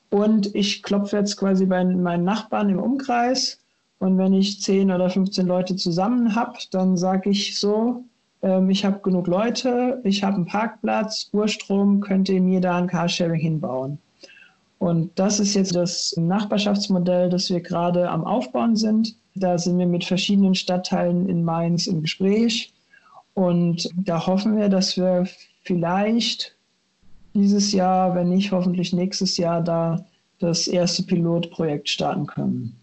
Und 0.10 0.54
ich 0.56 0.84
klopfe 0.84 1.18
jetzt 1.18 1.38
quasi 1.38 1.66
bei 1.66 1.84
meinen 1.84 2.24
Nachbarn 2.24 2.70
im 2.70 2.80
Umkreis 2.80 3.62
und 4.02 4.18
wenn 4.18 4.34
ich 4.34 4.60
10 4.60 4.92
oder 4.92 5.12
15 5.12 5.46
Leute 5.46 5.76
zusammen 5.76 6.34
habe, 6.36 6.58
dann 6.72 6.98
sage 6.98 7.30
ich 7.30 7.60
so, 7.60 8.04
ähm, 8.42 8.72
ich 8.72 8.84
habe 8.84 9.00
genug 9.02 9.28
Leute, 9.28 10.02
ich 10.04 10.24
habe 10.24 10.38
einen 10.38 10.48
Parkplatz, 10.48 11.30
Urstrom, 11.34 12.02
könnt 12.02 12.28
ihr 12.28 12.42
mir 12.42 12.62
da 12.62 12.78
ein 12.78 12.88
Carsharing 12.88 13.40
hinbauen. 13.40 14.00
Und 14.80 15.12
das 15.20 15.40
ist 15.40 15.54
jetzt 15.54 15.76
das 15.76 16.16
Nachbarschaftsmodell, 16.18 17.30
das 17.30 17.52
wir 17.52 17.62
gerade 17.62 18.10
am 18.10 18.24
Aufbauen 18.24 18.76
sind. 18.76 19.16
Da 19.36 19.60
sind 19.60 19.78
wir 19.78 19.86
mit 19.86 20.04
verschiedenen 20.04 20.56
Stadtteilen 20.56 21.30
in 21.30 21.44
Mainz 21.44 21.86
im 21.86 22.02
Gespräch. 22.02 22.74
Und 23.34 23.90
da 23.96 24.26
hoffen 24.26 24.58
wir, 24.58 24.70
dass 24.70 24.98
wir 24.98 25.28
vielleicht 25.64 26.56
dieses 27.34 27.72
Jahr, 27.72 28.14
wenn 28.16 28.30
nicht 28.30 28.52
hoffentlich 28.52 28.94
nächstes 28.94 29.38
Jahr, 29.38 29.62
da 29.62 30.06
das 30.40 30.68
erste 30.68 31.04
Pilotprojekt 31.04 31.88
starten 31.88 32.26
können. 32.26 32.76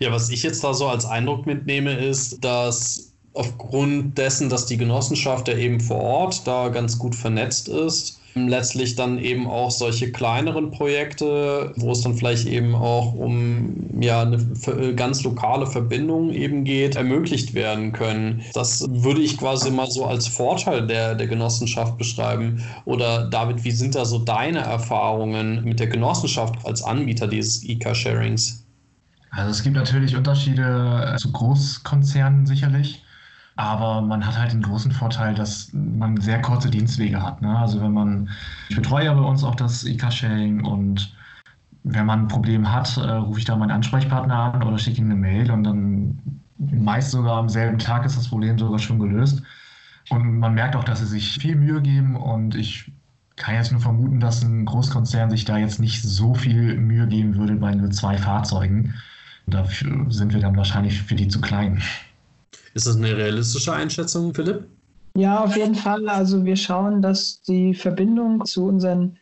Ja, 0.00 0.10
was 0.10 0.30
ich 0.30 0.42
jetzt 0.42 0.64
da 0.64 0.74
so 0.74 0.88
als 0.88 1.04
Eindruck 1.04 1.46
mitnehme, 1.46 1.92
ist, 1.92 2.44
dass 2.44 3.12
aufgrund 3.34 4.18
dessen, 4.18 4.48
dass 4.48 4.66
die 4.66 4.76
Genossenschaft 4.76 5.48
ja 5.48 5.56
eben 5.56 5.80
vor 5.80 6.00
Ort 6.00 6.46
da 6.46 6.68
ganz 6.68 6.98
gut 6.98 7.14
vernetzt 7.14 7.68
ist, 7.68 8.20
letztlich 8.34 8.94
dann 8.94 9.18
eben 9.18 9.46
auch 9.46 9.70
solche 9.70 10.10
kleineren 10.10 10.70
Projekte, 10.70 11.72
wo 11.76 11.92
es 11.92 12.00
dann 12.00 12.14
vielleicht 12.14 12.46
eben 12.46 12.74
auch 12.74 13.14
um 13.14 14.00
ja 14.00 14.22
eine 14.22 14.94
ganz 14.94 15.22
lokale 15.22 15.66
Verbindung 15.66 16.30
eben 16.30 16.64
geht, 16.64 16.96
ermöglicht 16.96 17.54
werden 17.54 17.92
können. 17.92 18.42
Das 18.54 18.86
würde 18.88 19.20
ich 19.20 19.38
quasi 19.38 19.70
mal 19.70 19.90
so 19.90 20.06
als 20.06 20.26
Vorteil 20.26 20.86
der, 20.86 21.14
der 21.14 21.26
Genossenschaft 21.26 21.98
beschreiben. 21.98 22.62
Oder 22.84 23.28
David, 23.28 23.64
wie 23.64 23.70
sind 23.70 23.94
da 23.94 24.04
so 24.04 24.18
deine 24.18 24.60
Erfahrungen 24.60 25.64
mit 25.64 25.80
der 25.80 25.88
Genossenschaft 25.88 26.54
als 26.64 26.82
Anbieter 26.82 27.26
dieses 27.26 27.62
E-Car-Sharings? 27.64 28.64
Also 29.30 29.50
es 29.50 29.62
gibt 29.62 29.76
natürlich 29.76 30.14
Unterschiede 30.14 31.16
zu 31.18 31.32
Großkonzernen 31.32 32.46
sicherlich, 32.46 33.02
aber 33.62 34.02
man 34.02 34.26
hat 34.26 34.36
halt 34.36 34.52
den 34.52 34.62
großen 34.62 34.90
Vorteil, 34.90 35.34
dass 35.34 35.72
man 35.72 36.20
sehr 36.20 36.42
kurze 36.42 36.68
Dienstwege 36.68 37.22
hat. 37.22 37.40
Ne? 37.42 37.56
Also 37.56 37.80
wenn 37.80 37.92
man, 37.92 38.28
ich 38.68 38.74
betreue 38.74 39.04
ja 39.04 39.14
bei 39.14 39.20
uns 39.20 39.44
auch 39.44 39.54
das 39.54 39.84
E-Car-Sharing 39.84 40.64
und 40.64 41.14
wenn 41.84 42.04
man 42.04 42.22
ein 42.22 42.28
Problem 42.28 42.72
hat, 42.72 42.96
äh, 42.96 43.12
rufe 43.12 43.38
ich 43.38 43.44
da 43.44 43.54
meinen 43.54 43.70
Ansprechpartner 43.70 44.34
an 44.34 44.64
oder 44.64 44.78
schicke 44.78 44.98
ihm 44.98 45.04
eine 45.04 45.14
Mail 45.14 45.48
und 45.52 45.62
dann 45.62 46.18
meist 46.58 47.12
sogar 47.12 47.36
am 47.38 47.48
selben 47.48 47.78
Tag 47.78 48.04
ist 48.04 48.16
das 48.16 48.28
Problem 48.28 48.58
sogar 48.58 48.80
schon 48.80 48.98
gelöst. 48.98 49.42
Und 50.10 50.40
man 50.40 50.54
merkt 50.54 50.74
auch, 50.74 50.84
dass 50.84 50.98
sie 50.98 51.06
sich 51.06 51.38
viel 51.38 51.54
Mühe 51.54 51.80
geben 51.82 52.16
und 52.16 52.56
ich 52.56 52.90
kann 53.36 53.54
jetzt 53.54 53.70
nur 53.70 53.80
vermuten, 53.80 54.18
dass 54.18 54.42
ein 54.42 54.64
Großkonzern 54.64 55.30
sich 55.30 55.44
da 55.44 55.56
jetzt 55.56 55.78
nicht 55.78 56.02
so 56.02 56.34
viel 56.34 56.76
Mühe 56.78 57.06
geben 57.06 57.36
würde 57.36 57.54
bei 57.54 57.72
nur 57.72 57.90
zwei 57.92 58.18
Fahrzeugen. 58.18 58.94
Dafür 59.46 60.10
sind 60.10 60.34
wir 60.34 60.40
dann 60.40 60.56
wahrscheinlich 60.56 61.00
für 61.00 61.14
die 61.14 61.28
zu 61.28 61.40
klein. 61.40 61.80
Ist 62.74 62.86
das 62.86 62.96
eine 62.96 63.16
realistische 63.16 63.72
Einschätzung, 63.72 64.34
Philipp? 64.34 64.66
Ja, 65.16 65.44
auf 65.44 65.56
jeden 65.56 65.74
Fall. 65.74 66.08
Also 66.08 66.44
wir 66.44 66.56
schauen, 66.56 67.02
dass 67.02 67.42
die 67.42 67.74
Verbindung 67.74 68.44
zu 68.46 68.64
unseren 68.64 69.18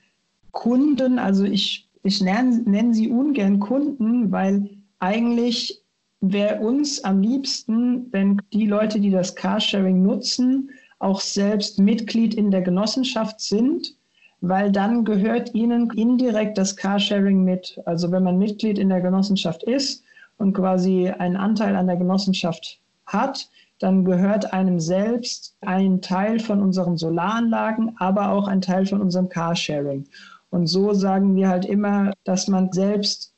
Kunden, 0.53 1.19
also 1.19 1.45
ich, 1.45 1.89
ich 2.03 2.21
nenne, 2.21 2.63
nenne 2.65 2.95
sie 2.95 3.09
ungern 3.09 3.59
Kunden, 3.59 4.31
weil 4.31 4.71
eigentlich 5.01 5.83
wäre 6.21 6.61
uns 6.61 7.03
am 7.03 7.21
liebsten, 7.21 8.13
wenn 8.13 8.41
die 8.53 8.67
Leute, 8.67 9.01
die 9.01 9.11
das 9.11 9.35
Carsharing 9.35 10.03
nutzen, 10.03 10.71
auch 10.99 11.21
selbst 11.21 11.79
Mitglied 11.79 12.35
in 12.35 12.51
der 12.51 12.63
Genossenschaft 12.63 13.41
sind, 13.41 13.95
weil 14.43 14.71
dann 14.71 15.05
gehört 15.05 15.55
ihnen 15.55 15.91
indirekt 15.91 16.57
das 16.59 16.77
Carsharing 16.77 17.43
mit. 17.43 17.81
Also 17.87 18.13
wenn 18.13 18.23
man 18.23 18.39
Mitglied 18.39 18.79
in 18.79 18.91
der 18.91 19.01
Genossenschaft 19.01 19.63
ist, 19.65 20.05
und 20.41 20.55
quasi 20.55 21.09
einen 21.11 21.37
Anteil 21.37 21.77
an 21.77 21.87
der 21.87 21.97
Genossenschaft 21.97 22.80
hat, 23.13 23.49
dann 23.79 24.05
gehört 24.05 24.53
einem 24.53 24.81
selbst 24.81 25.57
ein 25.61 26.03
Teil 26.03 26.39
von 26.39 26.61
unseren 26.61 26.97
Solaranlagen, 26.97 27.97
aber 27.99 28.31
auch 28.31 28.47
ein 28.47 28.61
Teil 28.61 28.87
von 28.87 29.01
unserem 29.01 29.29
Carsharing. 29.29 30.07
Und 30.51 30.67
so 30.67 30.93
sagen 30.93 31.37
wir 31.37 31.49
halt 31.49 31.65
immer, 31.65 32.13
dass 32.25 32.49
man 32.49 32.73
selbst 32.73 33.33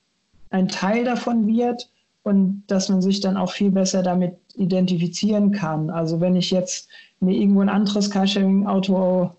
ein 0.51 0.69
Teil 0.69 1.05
davon 1.05 1.47
wird 1.47 1.89
und 2.23 2.65
dass 2.67 2.89
man 2.89 3.03
sich 3.03 3.21
dann 3.21 3.37
auch 3.37 3.53
viel 3.53 3.71
besser 3.71 4.03
damit 4.03 4.37
identifizieren 4.55 5.53
kann. 5.53 5.91
Also 5.91 6.21
wenn 6.21 6.37
ich 6.37 6.51
jetzt 6.51 6.89
mir 7.21 7.37
irgendwo 7.37 7.61
ein 7.61 7.69
anderes 7.69 8.11
Carsharing-Auto 8.11 9.31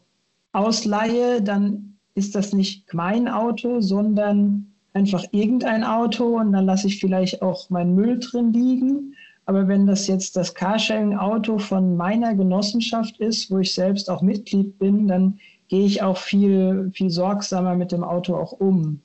ausleihe, 0.54 1.42
dann 1.42 1.98
ist 2.16 2.36
das 2.36 2.54
nicht 2.54 2.94
mein 2.94 3.28
Auto, 3.28 3.82
sondern 3.82 4.74
einfach 4.94 5.26
irgendein 5.32 5.84
Auto 5.84 6.40
und 6.40 6.54
dann 6.54 6.66
lasse 6.66 6.88
ich 6.88 7.00
vielleicht 7.00 7.42
auch 7.42 7.70
meinen 7.70 7.96
Müll 7.96 8.20
drin 8.20 8.54
liegen. 8.54 9.16
Aber 9.46 9.68
wenn 9.68 9.86
das 9.86 10.08
jetzt 10.08 10.38
das 10.38 10.54
Carsharing-Auto 10.56 11.58
von 11.58 11.98
meiner 11.98 12.34
Genossenschaft 12.34 13.20
ist, 13.20 13.52
wo 13.52 13.60
ich 13.60 13.74
selbst 13.74 14.10
auch 14.10 14.22
Mitglied 14.22 14.80
bin, 14.80 15.08
dann 15.08 15.40
gehe 15.68 15.86
ich 15.86 16.02
auch 16.02 16.18
viel, 16.18 16.92
viel 16.94 17.10
sorgsamer 17.10 17.76
mit 17.76 17.92
dem 17.92 18.04
Auto 18.04 18.36
auch 18.36 18.54
um. 18.54 19.02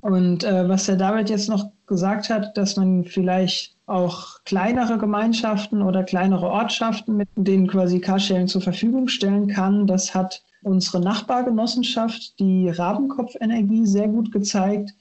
Und 0.00 0.44
äh, 0.44 0.68
was 0.68 0.86
der 0.86 0.96
David 0.96 1.28
jetzt 1.28 1.48
noch 1.48 1.70
gesagt 1.86 2.30
hat, 2.30 2.56
dass 2.56 2.76
man 2.76 3.04
vielleicht 3.04 3.76
auch 3.86 4.42
kleinere 4.44 4.96
Gemeinschaften 4.96 5.82
oder 5.82 6.04
kleinere 6.04 6.48
Ortschaften 6.48 7.16
mit 7.16 7.28
denen 7.36 7.66
quasi 7.66 8.00
Carsharing 8.00 8.46
zur 8.46 8.62
Verfügung 8.62 9.08
stellen 9.08 9.48
kann, 9.48 9.86
das 9.86 10.14
hat 10.14 10.42
unsere 10.62 11.00
Nachbargenossenschaft, 11.00 12.38
die 12.38 12.68
Rabenkopf 12.68 13.34
Energie, 13.40 13.86
sehr 13.86 14.08
gut 14.08 14.32
gezeigt. 14.32 14.94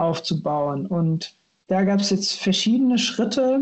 aufzubauen. 0.00 0.86
Und 0.86 1.34
da 1.68 1.84
gab 1.84 2.00
es 2.00 2.10
jetzt 2.10 2.34
verschiedene 2.34 2.98
Schritte. 2.98 3.60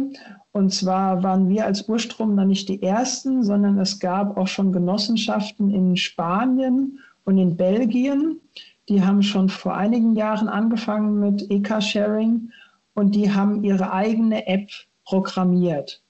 Und 0.53 0.72
zwar 0.72 1.22
waren 1.22 1.48
wir 1.48 1.66
als 1.66 1.88
Urstrom 1.88 2.37
dann 2.37 2.48
nicht 2.48 2.68
die 2.68 2.83
Ersten, 2.83 3.42
sondern 3.42 3.79
es 3.79 3.98
gab 4.01 4.37
auch 4.37 4.48
schon 4.48 4.72
Genossenschaften 4.72 5.72
in 5.74 5.96
Spanien 5.96 6.98
und 7.24 7.38
in 7.38 7.57
Belgien. 7.57 8.40
Die 8.88 9.03
haben 9.03 9.22
schon 9.22 9.51
vor 9.51 9.77
einigen 9.77 10.16
Jahren 10.16 10.48
angefangen 10.48 11.20
mit 11.20 11.51
E-Car-Sharing 11.51 12.51
und 12.94 13.14
die 13.14 13.31
haben 13.33 13.62
ihre 13.62 13.92
eigene 13.92 14.46
App 14.46 14.70
programmiert. 15.05 16.03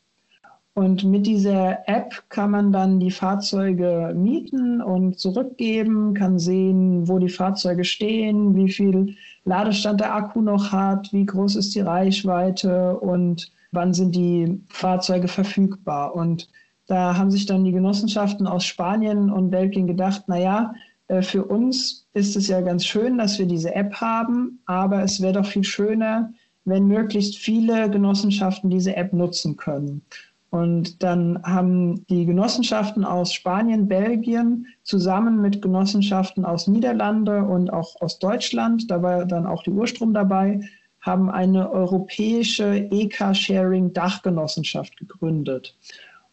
Und 0.78 1.02
mit 1.02 1.26
dieser 1.26 1.88
App 1.88 2.22
kann 2.28 2.52
man 2.52 2.70
dann 2.70 3.00
die 3.00 3.10
Fahrzeuge 3.10 4.14
mieten 4.14 4.80
und 4.80 5.18
zurückgeben, 5.18 6.14
kann 6.14 6.38
sehen, 6.38 7.08
wo 7.08 7.18
die 7.18 7.28
Fahrzeuge 7.28 7.82
stehen, 7.82 8.54
wie 8.54 8.70
viel 8.70 9.16
Ladestand 9.44 9.98
der 9.98 10.14
Akku 10.14 10.40
noch 10.40 10.70
hat, 10.70 11.12
wie 11.12 11.26
groß 11.26 11.56
ist 11.56 11.74
die 11.74 11.80
Reichweite 11.80 12.96
und 12.96 13.50
wann 13.72 13.92
sind 13.92 14.14
die 14.14 14.60
Fahrzeuge 14.68 15.26
verfügbar. 15.26 16.14
Und 16.14 16.48
da 16.86 17.16
haben 17.18 17.32
sich 17.32 17.46
dann 17.46 17.64
die 17.64 17.72
Genossenschaften 17.72 18.46
aus 18.46 18.64
Spanien 18.64 19.32
und 19.32 19.50
Belgien 19.50 19.88
gedacht, 19.88 20.28
naja, 20.28 20.72
äh, 21.08 21.22
für 21.22 21.44
uns 21.44 22.06
ist 22.12 22.36
es 22.36 22.46
ja 22.46 22.60
ganz 22.60 22.84
schön, 22.84 23.18
dass 23.18 23.36
wir 23.40 23.46
diese 23.46 23.74
App 23.74 23.94
haben, 23.94 24.60
aber 24.66 25.02
es 25.02 25.20
wäre 25.20 25.32
doch 25.32 25.46
viel 25.46 25.64
schöner, 25.64 26.32
wenn 26.64 26.86
möglichst 26.86 27.36
viele 27.36 27.90
Genossenschaften 27.90 28.70
diese 28.70 28.94
App 28.94 29.12
nutzen 29.12 29.56
können. 29.56 30.02
Und 30.50 31.02
dann 31.02 31.42
haben 31.42 32.06
die 32.06 32.24
Genossenschaften 32.24 33.04
aus 33.04 33.34
Spanien, 33.34 33.86
Belgien 33.86 34.66
zusammen 34.82 35.42
mit 35.42 35.60
Genossenschaften 35.60 36.46
aus 36.46 36.68
Niederlande 36.68 37.44
und 37.44 37.70
auch 37.70 38.00
aus 38.00 38.18
Deutschland, 38.18 38.90
da 38.90 39.02
war 39.02 39.26
dann 39.26 39.46
auch 39.46 39.62
die 39.62 39.70
Urstrom 39.70 40.14
dabei, 40.14 40.62
haben 41.00 41.30
eine 41.30 41.70
europäische 41.70 42.88
EK-Sharing-Dachgenossenschaft 42.90 44.96
gegründet. 44.96 45.76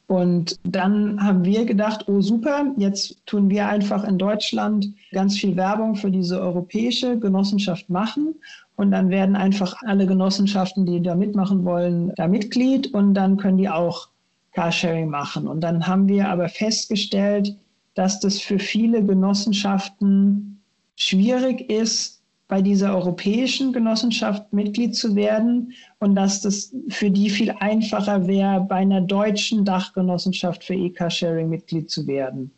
Und 0.08 0.60
dann 0.63 1.21
haben 1.21 1.43
wir 1.43 1.65
gedacht, 1.65 2.08
oh 2.08 2.21
super, 2.21 2.73
jetzt 2.78 3.25
tun 3.25 3.49
wir 3.49 3.67
einfach 3.67 4.04
in 4.04 4.19
Deutschland 4.19 4.88
ganz 5.12 5.36
viel 5.38 5.56
Werbung 5.56 5.95
für 5.95 6.12
diese 6.12 6.39
europäische 6.39 7.17
Genossenschaft 7.19 7.89
machen 7.89 8.36
und 8.75 8.91
dann 8.91 9.09
werden 9.09 9.35
einfach 9.35 9.75
alle 9.83 10.05
Genossenschaften, 10.05 10.85
die 10.85 11.01
da 11.01 11.15
mitmachen 11.15 11.63
wollen, 11.63 12.11
da 12.15 12.27
Mitglied 12.27 12.93
und 12.93 13.13
dann 13.13 13.38
können 13.38 13.57
die 13.57 13.69
auch 13.69 14.09
Carsharing 14.53 15.09
machen. 15.09 15.47
Und 15.47 15.61
dann 15.61 15.88
haben 15.88 16.07
wir 16.07 16.29
aber 16.29 16.49
festgestellt, 16.49 17.55
dass 17.93 18.19
das 18.19 18.39
für 18.39 18.59
viele 18.59 19.03
Genossenschaften 19.03 20.61
schwierig 20.95 21.69
ist, 21.69 22.21
bei 22.47 22.61
dieser 22.61 22.95
europäischen 22.95 23.73
Genossenschaft 23.73 24.53
Mitglied 24.53 24.95
zu 24.95 25.15
werden 25.15 25.73
und 25.99 26.13
dass 26.15 26.41
das 26.41 26.75
für 26.89 27.09
die 27.09 27.29
viel 27.29 27.51
einfacher 27.59 28.27
wäre, 28.27 28.61
bei 28.61 28.75
einer 28.75 29.01
deutschen 29.01 29.65
Dachgenossenschaft 29.65 30.63
für 30.63 30.75
E-Carsharing 30.75 31.49
Mitglied 31.49 31.89
zu 31.89 32.05
werden. 32.05 32.51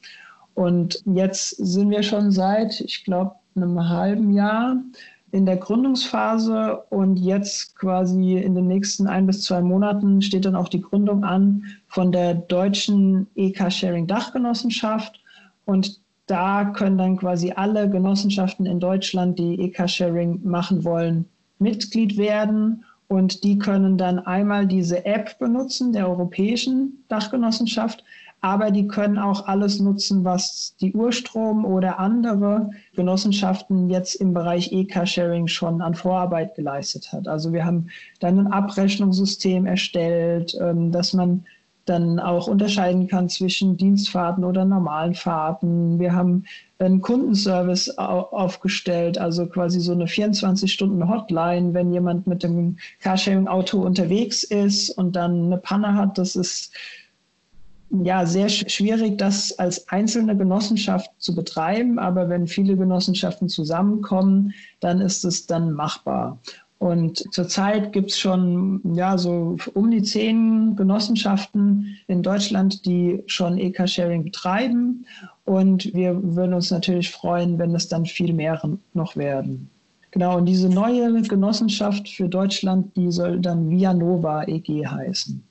Und 0.55 1.01
jetzt 1.05 1.51
sind 1.51 1.89
wir 1.89 2.03
schon 2.03 2.31
seit, 2.31 2.81
ich 2.81 3.05
glaube, 3.05 3.35
einem 3.55 3.87
halben 3.87 4.33
Jahr 4.33 4.77
in 5.31 5.45
der 5.45 5.57
Gründungsphase 5.57 6.83
und 6.89 7.17
jetzt 7.17 7.75
quasi 7.75 8.37
in 8.37 8.55
den 8.55 8.67
nächsten 8.67 9.07
ein 9.07 9.27
bis 9.27 9.43
zwei 9.43 9.61
Monaten 9.61 10.21
steht 10.21 10.45
dann 10.45 10.55
auch 10.55 10.69
die 10.69 10.81
Gründung 10.81 11.23
an 11.23 11.65
von 11.87 12.11
der 12.11 12.33
deutschen 12.33 13.27
E-Car-Sharing-Dachgenossenschaft 13.35 15.19
und 15.65 15.99
da 16.27 16.65
können 16.65 16.97
dann 16.97 17.17
quasi 17.17 17.53
alle 17.55 17.89
Genossenschaften 17.89 18.65
in 18.65 18.79
Deutschland, 18.79 19.39
die 19.39 19.59
E-Car-Sharing 19.61 20.41
machen 20.43 20.83
wollen, 20.83 21.25
Mitglied 21.57 22.17
werden. 22.17 22.83
Und 23.07 23.45
die 23.45 23.57
können 23.57 23.97
dann 23.97 24.19
einmal 24.19 24.67
diese 24.67 25.05
App 25.05 25.39
benutzen 25.39 25.93
der 25.93 26.09
europäischen 26.09 27.05
Dachgenossenschaft, 27.07 28.03
aber 28.41 28.71
die 28.71 28.87
können 28.87 29.17
auch 29.17 29.47
alles 29.47 29.79
nutzen, 29.79 30.23
was 30.23 30.75
die 30.79 30.93
Urstrom 30.93 31.65
oder 31.65 31.99
andere 31.99 32.69
Genossenschaften 32.95 33.89
jetzt 33.89 34.15
im 34.15 34.33
Bereich 34.33 34.71
E-Car-Sharing 34.71 35.47
schon 35.47 35.81
an 35.81 35.95
Vorarbeit 35.95 36.55
geleistet 36.55 37.11
hat. 37.11 37.27
Also 37.27 37.51
wir 37.51 37.65
haben 37.65 37.87
dann 38.19 38.39
ein 38.39 38.47
Abrechnungssystem 38.47 39.65
erstellt, 39.65 40.55
ähm, 40.61 40.91
dass 40.91 41.13
man 41.13 41.45
dann 41.87 42.19
auch 42.19 42.47
unterscheiden 42.47 43.07
kann 43.07 43.29
zwischen 43.29 43.77
Dienstfahrten 43.77 44.43
oder 44.43 44.65
normalen 44.65 45.15
Fahrten. 45.15 45.99
Wir 45.99 46.13
haben 46.13 46.43
einen 46.79 47.01
Kundenservice 47.01 47.97
aufgestellt, 47.97 49.17
also 49.17 49.47
quasi 49.47 49.79
so 49.79 49.93
eine 49.93 50.05
24-Stunden-Hotline, 50.05 51.73
wenn 51.73 51.93
jemand 51.93 52.27
mit 52.27 52.43
dem 52.43 52.77
Carsharing-Auto 52.99 53.81
unterwegs 53.81 54.43
ist 54.43 54.89
und 54.89 55.15
dann 55.15 55.45
eine 55.45 55.57
Panne 55.57 55.95
hat. 55.95 56.17
Das 56.17 56.35
ist 56.35 56.73
ja 57.89 58.25
sehr 58.25 58.49
schwierig, 58.49 59.17
das 59.17 59.57
als 59.59 59.87
einzelne 59.89 60.35
Genossenschaft 60.35 61.09
zu 61.19 61.35
betreiben, 61.35 61.99
aber 61.99 62.29
wenn 62.29 62.47
viele 62.47 62.75
Genossenschaften 62.75 63.49
zusammenkommen, 63.49 64.53
dann 64.79 65.01
ist 65.01 65.23
es 65.23 65.45
dann 65.45 65.71
machbar. 65.71 66.39
Und 66.79 67.23
zurzeit 67.33 67.91
gibt 67.91 68.11
es 68.11 68.19
schon 68.19 68.81
ja, 68.93 69.17
so 69.17 69.57
um 69.73 69.89
die 69.89 70.03
zehn 70.03 70.75
Genossenschaften 70.75 71.97
in 72.07 72.21
Deutschland, 72.21 72.85
die 72.85 73.23
schon 73.25 73.57
EK-Sharing 73.57 74.25
betreiben. 74.25 75.05
Und 75.45 75.91
wir 75.95 76.21
würden 76.35 76.53
uns 76.53 76.69
natürlich 76.69 77.09
freuen, 77.09 77.57
wenn 77.57 77.73
es 77.73 77.87
dann 77.87 78.05
viel 78.05 78.31
mehr 78.33 78.61
noch 78.93 79.15
werden. 79.15 79.71
Genau, 80.11 80.37
und 80.37 80.45
diese 80.45 80.69
neue 80.69 81.21
Genossenschaft 81.23 82.09
für 82.09 82.29
Deutschland, 82.29 82.95
die 82.95 83.11
soll 83.11 83.39
dann 83.39 83.69
Vianova 83.69 84.43
EG 84.43 84.85
heißen. 84.85 85.43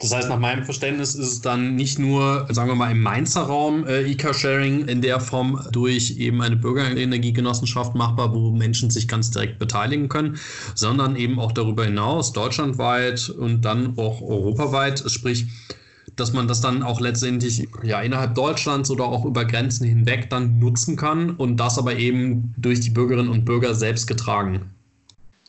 Das 0.00 0.12
heißt, 0.12 0.28
nach 0.28 0.38
meinem 0.38 0.64
Verständnis 0.64 1.14
ist 1.14 1.26
es 1.26 1.40
dann 1.40 1.76
nicht 1.76 1.98
nur, 1.98 2.46
sagen 2.50 2.68
wir 2.68 2.74
mal, 2.74 2.90
im 2.90 3.00
Mainzer 3.00 3.42
Raum 3.42 3.86
äh, 3.86 4.02
E-Car-Sharing 4.02 4.88
in 4.88 5.00
der 5.02 5.20
Form 5.20 5.60
durch 5.70 6.16
eben 6.18 6.42
eine 6.42 6.56
Bürgerenergiegenossenschaft 6.56 7.94
machbar, 7.94 8.34
wo 8.34 8.50
Menschen 8.50 8.90
sich 8.90 9.06
ganz 9.06 9.30
direkt 9.30 9.58
beteiligen 9.58 10.08
können, 10.08 10.38
sondern 10.74 11.14
eben 11.16 11.38
auch 11.38 11.52
darüber 11.52 11.84
hinaus, 11.84 12.32
deutschlandweit 12.32 13.30
und 13.30 13.64
dann 13.64 13.96
auch 13.96 14.20
europaweit, 14.20 15.04
sprich, 15.06 15.46
dass 16.16 16.32
man 16.32 16.48
das 16.48 16.60
dann 16.60 16.82
auch 16.82 17.00
letztendlich 17.00 17.68
ja 17.82 18.00
innerhalb 18.00 18.34
Deutschlands 18.34 18.90
oder 18.90 19.04
auch 19.04 19.24
über 19.24 19.44
Grenzen 19.44 19.86
hinweg 19.86 20.28
dann 20.28 20.58
nutzen 20.58 20.96
kann 20.96 21.30
und 21.30 21.56
das 21.56 21.78
aber 21.78 21.96
eben 21.96 22.54
durch 22.56 22.80
die 22.80 22.90
Bürgerinnen 22.90 23.30
und 23.30 23.44
Bürger 23.44 23.74
selbst 23.74 24.06
getragen. 24.06 24.73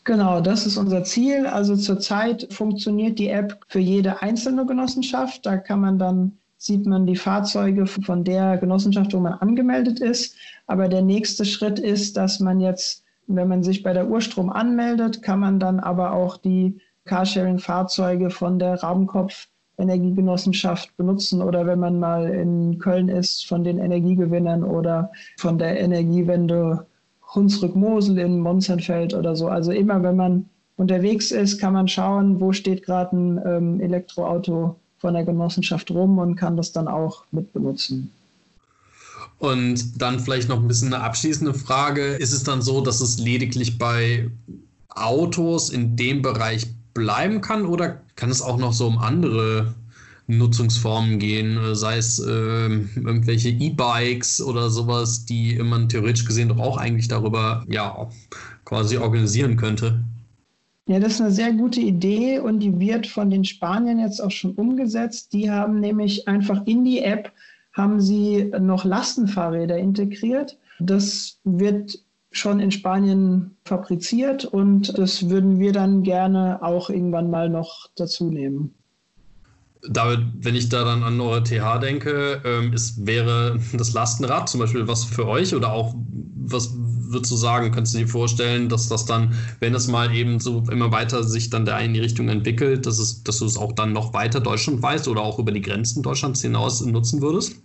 Genau, 0.06 0.40
das 0.40 0.68
ist 0.68 0.78
unser 0.78 1.04
Ziel. 1.04 1.48
Also 1.48 1.76
zurzeit 1.76 2.48
funktioniert 2.54 3.18
die 3.18 3.30
App 3.30 3.60
für 3.68 3.80
jede 3.80 4.22
einzelne 4.22 4.66
Genossenschaft. 4.68 5.44
Da 5.48 5.58
kann 5.58 5.82
man 5.82 5.98
dann, 5.98 6.38
sieht 6.58 6.86
man 6.86 7.08
die 7.08 7.16
Fahrzeuge 7.16 7.88
von 7.88 8.24
der 8.24 8.58
Genossenschaft, 8.58 9.14
wo 9.16 9.20
man 9.20 9.34
angemeldet 9.34 10.00
ist. 10.00 10.36
Aber 10.68 10.90
der 10.90 11.02
nächste 11.02 11.44
Schritt 11.44 11.80
ist, 11.80 12.18
dass 12.18 12.40
man 12.40 12.60
jetzt, 12.60 13.04
wenn 13.26 13.48
man 13.48 13.64
sich 13.64 13.82
bei 13.82 13.94
der 13.94 14.08
Urstrom 14.08 14.52
anmeldet, 14.52 15.24
kann 15.24 15.40
man 15.40 15.60
dann 15.60 15.80
aber 15.80 16.14
auch 16.14 16.38
die 16.38 16.80
Carsharing-Fahrzeuge 17.06 18.30
von 18.30 18.60
der 18.60 18.84
Rabenkopf 18.84 19.48
Energiegenossenschaft 19.78 20.96
benutzen 20.98 21.42
oder 21.42 21.66
wenn 21.66 21.80
man 21.80 22.00
mal 22.00 22.30
in 22.30 22.78
Köln 22.78 23.10
ist, 23.10 23.46
von 23.48 23.64
den 23.64 23.80
Energiegewinnern 23.80 24.64
oder 24.64 25.12
von 25.38 25.58
der 25.58 25.80
Energiewende 25.80 26.86
Hunsrück-Mosel 27.36 28.18
in 28.18 28.40
Monzenfeld 28.40 29.14
oder 29.14 29.36
so. 29.36 29.48
Also 29.48 29.72
immer, 29.72 30.02
wenn 30.04 30.16
man 30.16 30.50
unterwegs 30.78 31.32
ist, 31.32 31.60
kann 31.60 31.74
man 31.74 31.88
schauen, 31.88 32.40
wo 32.40 32.52
steht 32.54 32.84
gerade 32.84 33.16
ein 33.16 33.42
ähm, 33.46 33.82
Elektroauto 33.82 34.76
von 34.98 35.14
der 35.14 35.24
Genossenschaft 35.24 35.92
rum 35.92 36.18
und 36.18 36.36
kann 36.36 36.58
das 36.58 36.72
dann 36.72 36.88
auch 36.88 37.24
mitbenutzen. 37.32 38.12
Und 39.38 40.02
dann 40.02 40.20
vielleicht 40.20 40.50
noch 40.50 40.60
ein 40.60 40.68
bisschen 40.68 40.94
eine 40.94 41.04
abschließende 41.04 41.54
Frage. 41.54 42.16
Ist 42.16 42.32
es 42.32 42.44
dann 42.44 42.62
so, 42.62 42.82
dass 42.82 43.02
es 43.02 43.20
lediglich 43.20 43.78
bei 43.78 44.30
Autos 44.90 45.70
in 45.70 45.96
dem 45.96 46.22
Bereich 46.22 46.68
bleiben 46.94 47.42
kann 47.42 47.66
oder 47.66 48.02
kann 48.16 48.30
es 48.30 48.42
auch 48.42 48.58
noch 48.58 48.72
so 48.72 48.88
um 48.88 48.98
andere 48.98 49.76
Nutzungsformen 50.28 51.20
gehen, 51.20 51.58
äh, 51.58 51.76
sei 51.76 51.98
es 51.98 52.20
äh, 52.20 52.30
irgendwelche 52.30 53.50
E-Bikes 53.50 54.42
oder 54.42 54.70
sowas, 54.70 55.26
die 55.26 55.58
man 55.58 55.90
theoretisch 55.90 56.26
gesehen 56.26 56.50
doch 56.50 56.60
auch 56.60 56.78
eigentlich 56.78 57.08
darüber 57.08 57.64
ja 57.68 58.10
quasi 58.66 58.98
organisieren 58.98 59.56
könnte. 59.56 60.04
Ja, 60.88 61.00
das 61.00 61.14
ist 61.14 61.22
eine 61.22 61.32
sehr 61.32 61.52
gute 61.54 61.82
Idee 61.82 62.40
und 62.40 62.60
die 62.60 62.80
wird 62.80 63.08
von 63.08 63.30
den 63.30 63.44
Spaniern 63.44 64.00
jetzt 64.00 64.22
auch 64.22 64.32
schon 64.32 64.52
umgesetzt. 64.54 65.34
Die 65.34 65.50
haben 65.50 65.80
nämlich 65.80 66.28
einfach 66.28 66.66
in 66.66 66.84
die 66.84 67.00
App 67.00 67.32
haben 67.74 68.00
sie 68.00 68.52
noch 68.60 68.86
Lastenfahrräder 68.86 69.78
integriert. 69.78 70.58
Das 70.80 71.40
wird 71.44 72.00
schon 72.32 72.60
in 72.60 72.72
Spanien 72.72 73.58
fabriziert 73.66 74.46
und 74.46 74.98
das 74.98 75.30
würden 75.30 75.60
wir 75.60 75.72
dann 75.72 76.04
gerne 76.04 76.62
auch 76.62 76.90
irgendwann 76.90 77.30
mal 77.30 77.50
noch 77.50 77.90
dazu 77.96 78.30
nehmen. 78.30 78.74
David, 79.90 80.20
wenn 80.42 80.56
ich 80.56 80.70
da 80.70 80.84
dann 80.84 81.04
an 81.04 81.20
eure 81.20 81.44
TH 81.44 81.80
denke, 81.80 82.42
ähm, 82.44 82.74
ist, 82.74 83.06
wäre 83.06 83.60
das 83.74 83.94
Lastenrad 83.94 84.50
zum 84.50 84.60
Beispiel 84.60 84.88
was 84.88 85.04
für 85.04 85.28
euch 85.28 85.56
oder 85.56 85.72
auch 85.72 85.96
was 86.48 86.74
würdest 86.76 87.32
du 87.32 87.38
sagen? 87.38 87.72
Könntest 87.72 87.96
du 87.96 88.00
dir 88.00 88.08
vorstellen, 88.08 88.70
dass 88.70 88.88
das 88.88 89.06
dann, 89.06 89.36
wenn 89.60 89.74
es 89.74 89.88
mal 89.88 90.14
eben 90.14 90.40
so 90.40 90.64
immer 90.70 90.92
weiter 90.92 91.24
sich 91.24 91.50
dann 91.50 91.66
da 91.66 91.80
in 91.80 91.94
die 91.94 92.00
Richtung 92.00 92.30
entwickelt, 92.30 92.86
dass, 92.86 93.00
es, 93.00 93.24
dass 93.24 93.40
du 93.40 93.46
es 93.46 93.58
auch 93.58 93.72
dann 93.72 93.94
noch 93.94 94.14
weiter 94.14 94.40
Deutschland 94.40 94.82
weißt 94.82 95.08
oder 95.08 95.22
auch 95.22 95.40
über 95.40 95.52
die 95.52 95.62
Grenzen 95.62 96.04
Deutschlands 96.04 96.42
hinaus 96.42 96.86
nutzen 96.86 97.22
würdest? 97.22 97.56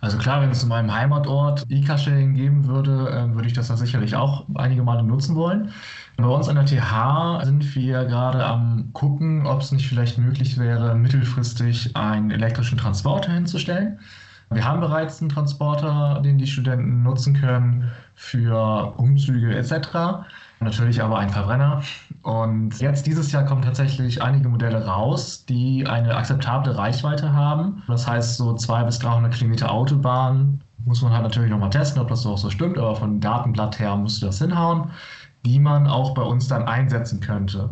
Also 0.00 0.16
klar, 0.16 0.40
wenn 0.40 0.50
es 0.50 0.62
in 0.62 0.68
meinem 0.68 0.94
Heimatort 0.94 1.66
E-Cash-Sharing 1.68 2.34
geben 2.34 2.66
würde, 2.66 3.10
äh, 3.10 3.34
würde 3.34 3.48
ich 3.48 3.52
das 3.52 3.68
da 3.68 3.76
sicherlich 3.76 4.14
auch 4.14 4.46
einige 4.54 4.82
Male 4.84 5.02
nutzen 5.02 5.34
wollen. 5.34 5.72
Bei 6.16 6.26
uns 6.26 6.48
an 6.48 6.54
der 6.56 6.66
TH 6.66 7.44
sind 7.44 7.74
wir 7.74 8.04
gerade 8.04 8.44
am 8.44 8.92
gucken, 8.92 9.46
ob 9.46 9.60
es 9.60 9.72
nicht 9.72 9.88
vielleicht 9.88 10.18
möglich 10.18 10.58
wäre, 10.58 10.94
mittelfristig 10.94 11.96
einen 11.96 12.30
elektrischen 12.30 12.78
Transporter 12.78 13.32
hinzustellen. 13.32 13.98
Wir 14.50 14.64
haben 14.64 14.80
bereits 14.80 15.20
einen 15.20 15.28
Transporter, 15.30 16.20
den 16.24 16.38
die 16.38 16.46
Studenten 16.46 17.02
nutzen 17.02 17.34
können 17.34 17.90
für 18.14 18.94
Umzüge 18.96 19.54
etc. 19.54 20.24
Natürlich 20.60 21.02
aber 21.02 21.18
ein 21.18 21.28
Verbrenner. 21.30 21.82
Und 22.22 22.78
jetzt 22.80 23.06
dieses 23.06 23.32
Jahr 23.32 23.44
kommen 23.44 23.62
tatsächlich 23.62 24.20
einige 24.22 24.48
Modelle 24.48 24.84
raus, 24.84 25.44
die 25.46 25.86
eine 25.86 26.16
akzeptable 26.16 26.76
Reichweite 26.76 27.32
haben. 27.32 27.82
Das 27.86 28.06
heißt, 28.06 28.36
so 28.36 28.54
200 28.54 28.86
bis 28.86 28.98
300 28.98 29.34
Kilometer 29.34 29.70
Autobahn 29.70 30.60
muss 30.84 31.02
man 31.02 31.12
halt 31.12 31.22
natürlich 31.22 31.50
nochmal 31.50 31.70
testen, 31.70 32.00
ob 32.00 32.08
das 32.08 32.26
auch 32.26 32.38
so 32.38 32.50
stimmt, 32.50 32.78
aber 32.78 32.96
von 32.96 33.20
Datenblatt 33.20 33.78
her 33.78 33.96
musste 33.96 34.26
das 34.26 34.38
hinhauen 34.38 34.90
die 35.44 35.58
man 35.58 35.86
auch 35.86 36.14
bei 36.14 36.22
uns 36.22 36.48
dann 36.48 36.64
einsetzen 36.64 37.20
könnte. 37.20 37.70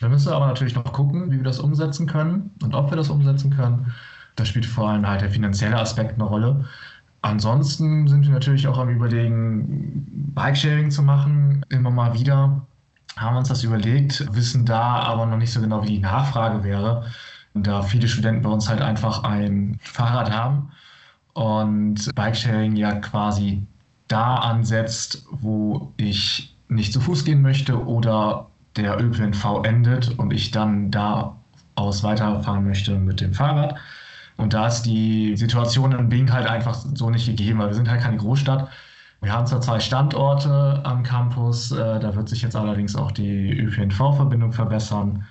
Da 0.00 0.08
müssen 0.08 0.30
wir 0.30 0.36
aber 0.36 0.46
natürlich 0.46 0.74
noch 0.74 0.92
gucken, 0.92 1.30
wie 1.30 1.36
wir 1.36 1.44
das 1.44 1.60
umsetzen 1.60 2.06
können 2.06 2.50
und 2.62 2.74
ob 2.74 2.90
wir 2.90 2.96
das 2.96 3.10
umsetzen 3.10 3.50
können. 3.50 3.92
Da 4.36 4.44
spielt 4.44 4.66
vor 4.66 4.88
allem 4.88 5.06
halt 5.06 5.20
der 5.20 5.30
finanzielle 5.30 5.78
Aspekt 5.78 6.14
eine 6.14 6.24
Rolle. 6.24 6.64
Ansonsten 7.20 8.08
sind 8.08 8.24
wir 8.24 8.32
natürlich 8.32 8.66
auch 8.66 8.78
am 8.78 8.88
Überlegen, 8.88 10.32
Bikesharing 10.34 10.90
zu 10.90 11.02
machen, 11.02 11.64
immer 11.68 11.90
mal 11.90 12.14
wieder. 12.14 12.66
Haben 13.16 13.36
uns 13.36 13.48
das 13.48 13.62
überlegt, 13.62 14.26
wissen 14.34 14.64
da 14.64 14.80
aber 14.80 15.26
noch 15.26 15.36
nicht 15.36 15.52
so 15.52 15.60
genau, 15.60 15.82
wie 15.82 15.88
die 15.88 15.98
Nachfrage 15.98 16.64
wäre, 16.64 17.06
da 17.54 17.82
viele 17.82 18.08
Studenten 18.08 18.42
bei 18.42 18.50
uns 18.50 18.68
halt 18.68 18.80
einfach 18.80 19.24
ein 19.24 19.78
Fahrrad 19.82 20.30
haben 20.30 20.72
und 21.34 22.14
Bikesharing 22.14 22.76
ja 22.76 22.92
quasi 22.92 23.66
da 24.08 24.36
ansetzt, 24.36 25.26
wo 25.30 25.92
ich 25.96 26.54
nicht 26.68 26.92
zu 26.92 27.00
Fuß 27.00 27.24
gehen 27.24 27.42
möchte 27.42 27.84
oder 27.84 28.48
der 28.76 28.98
ÖPNV 28.98 29.64
endet 29.64 30.18
und 30.18 30.32
ich 30.32 30.50
dann 30.50 30.90
da 30.90 31.36
aus 31.74 32.02
weiterfahren 32.02 32.64
möchte 32.64 32.94
mit 32.98 33.20
dem 33.20 33.34
Fahrrad. 33.34 33.76
Und 34.36 34.54
da 34.54 34.66
ist 34.66 34.82
die 34.82 35.36
Situation 35.36 35.92
in 35.92 36.08
Bing 36.08 36.32
halt 36.32 36.46
einfach 36.46 36.74
so 36.94 37.10
nicht 37.10 37.26
gegeben, 37.26 37.58
weil 37.58 37.68
wir 37.68 37.74
sind 37.74 37.90
halt 37.90 38.02
keine 38.02 38.16
Großstadt. 38.16 38.68
Wir 39.22 39.32
haben 39.32 39.46
zwar 39.46 39.60
zwei 39.60 39.78
Standorte 39.78 40.80
am 40.84 41.04
Campus, 41.04 41.70
äh, 41.70 42.00
da 42.00 42.14
wird 42.16 42.28
sich 42.28 42.42
jetzt 42.42 42.56
allerdings 42.56 42.96
auch 42.96 43.12
die 43.12 43.52
ÖPNV-Verbindung 43.52 44.52
verbessern. 44.52 45.24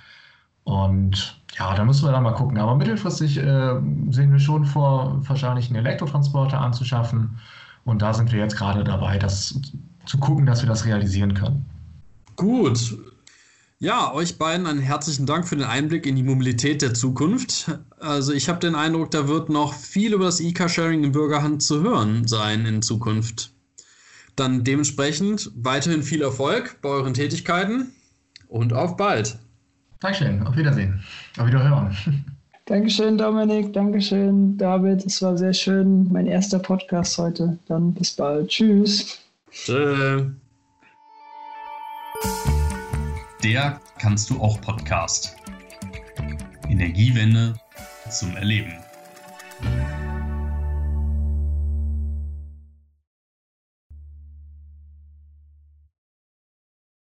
Und 0.63 1.41
ja, 1.57 1.75
da 1.75 1.83
müssen 1.83 2.05
wir 2.05 2.13
dann 2.13 2.23
mal 2.23 2.31
gucken. 2.31 2.57
Aber 2.57 2.75
mittelfristig 2.75 3.37
äh, 3.37 3.75
sehen 4.09 4.31
wir 4.31 4.39
schon 4.39 4.63
vor, 4.65 5.17
wahrscheinlich 5.27 5.67
einen 5.67 5.85
Elektrotransporter 5.85 6.59
anzuschaffen. 6.61 7.37
Und 7.83 8.01
da 8.01 8.13
sind 8.13 8.31
wir 8.31 8.39
jetzt 8.39 8.55
gerade 8.55 8.85
dabei, 8.85 9.17
das 9.17 9.59
zu 10.05 10.17
gucken, 10.19 10.45
dass 10.45 10.61
wir 10.61 10.69
das 10.69 10.85
realisieren 10.85 11.33
können. 11.33 11.65
Gut. 12.37 12.97
Ja, 13.79 14.13
euch 14.13 14.37
beiden 14.37 14.67
einen 14.67 14.79
herzlichen 14.79 15.25
Dank 15.25 15.47
für 15.47 15.57
den 15.57 15.65
Einblick 15.65 16.05
in 16.05 16.15
die 16.15 16.23
Mobilität 16.23 16.81
der 16.81 16.93
Zukunft. 16.93 17.71
Also 17.99 18.31
ich 18.31 18.47
habe 18.47 18.59
den 18.59 18.75
Eindruck, 18.75 19.11
da 19.11 19.27
wird 19.27 19.49
noch 19.49 19.73
viel 19.73 20.13
über 20.13 20.25
das 20.25 20.39
E-Car-Sharing 20.39 21.03
in 21.03 21.11
Bürgerhand 21.11 21.61
zu 21.61 21.81
hören 21.81 22.27
sein 22.27 22.65
in 22.65 22.81
Zukunft. 22.81 23.51
Dann 24.41 24.63
dementsprechend 24.63 25.51
weiterhin 25.53 26.01
viel 26.01 26.23
Erfolg 26.23 26.81
bei 26.81 26.89
euren 26.89 27.13
Tätigkeiten 27.13 27.91
und 28.47 28.73
auf 28.73 28.97
bald. 28.97 29.37
Dankeschön, 29.99 30.41
auf 30.47 30.57
Wiedersehen, 30.57 31.03
auf 31.37 31.45
Wiederhören. 31.45 31.95
Dankeschön, 32.65 33.19
Dominik. 33.19 33.71
Dankeschön, 33.71 34.57
David. 34.57 35.05
Es 35.05 35.21
war 35.21 35.37
sehr 35.37 35.53
schön. 35.53 36.11
Mein 36.11 36.25
erster 36.25 36.57
Podcast 36.57 37.19
heute. 37.19 37.59
Dann 37.67 37.93
bis 37.93 38.13
bald. 38.13 38.49
Tschüss. 38.49 39.19
Tschüss. 39.51 40.23
Der 43.43 43.79
kannst 43.99 44.31
du 44.31 44.41
auch 44.41 44.59
Podcast. 44.61 45.35
Energiewende 46.67 47.53
zum 48.09 48.35
Erleben. 48.37 48.73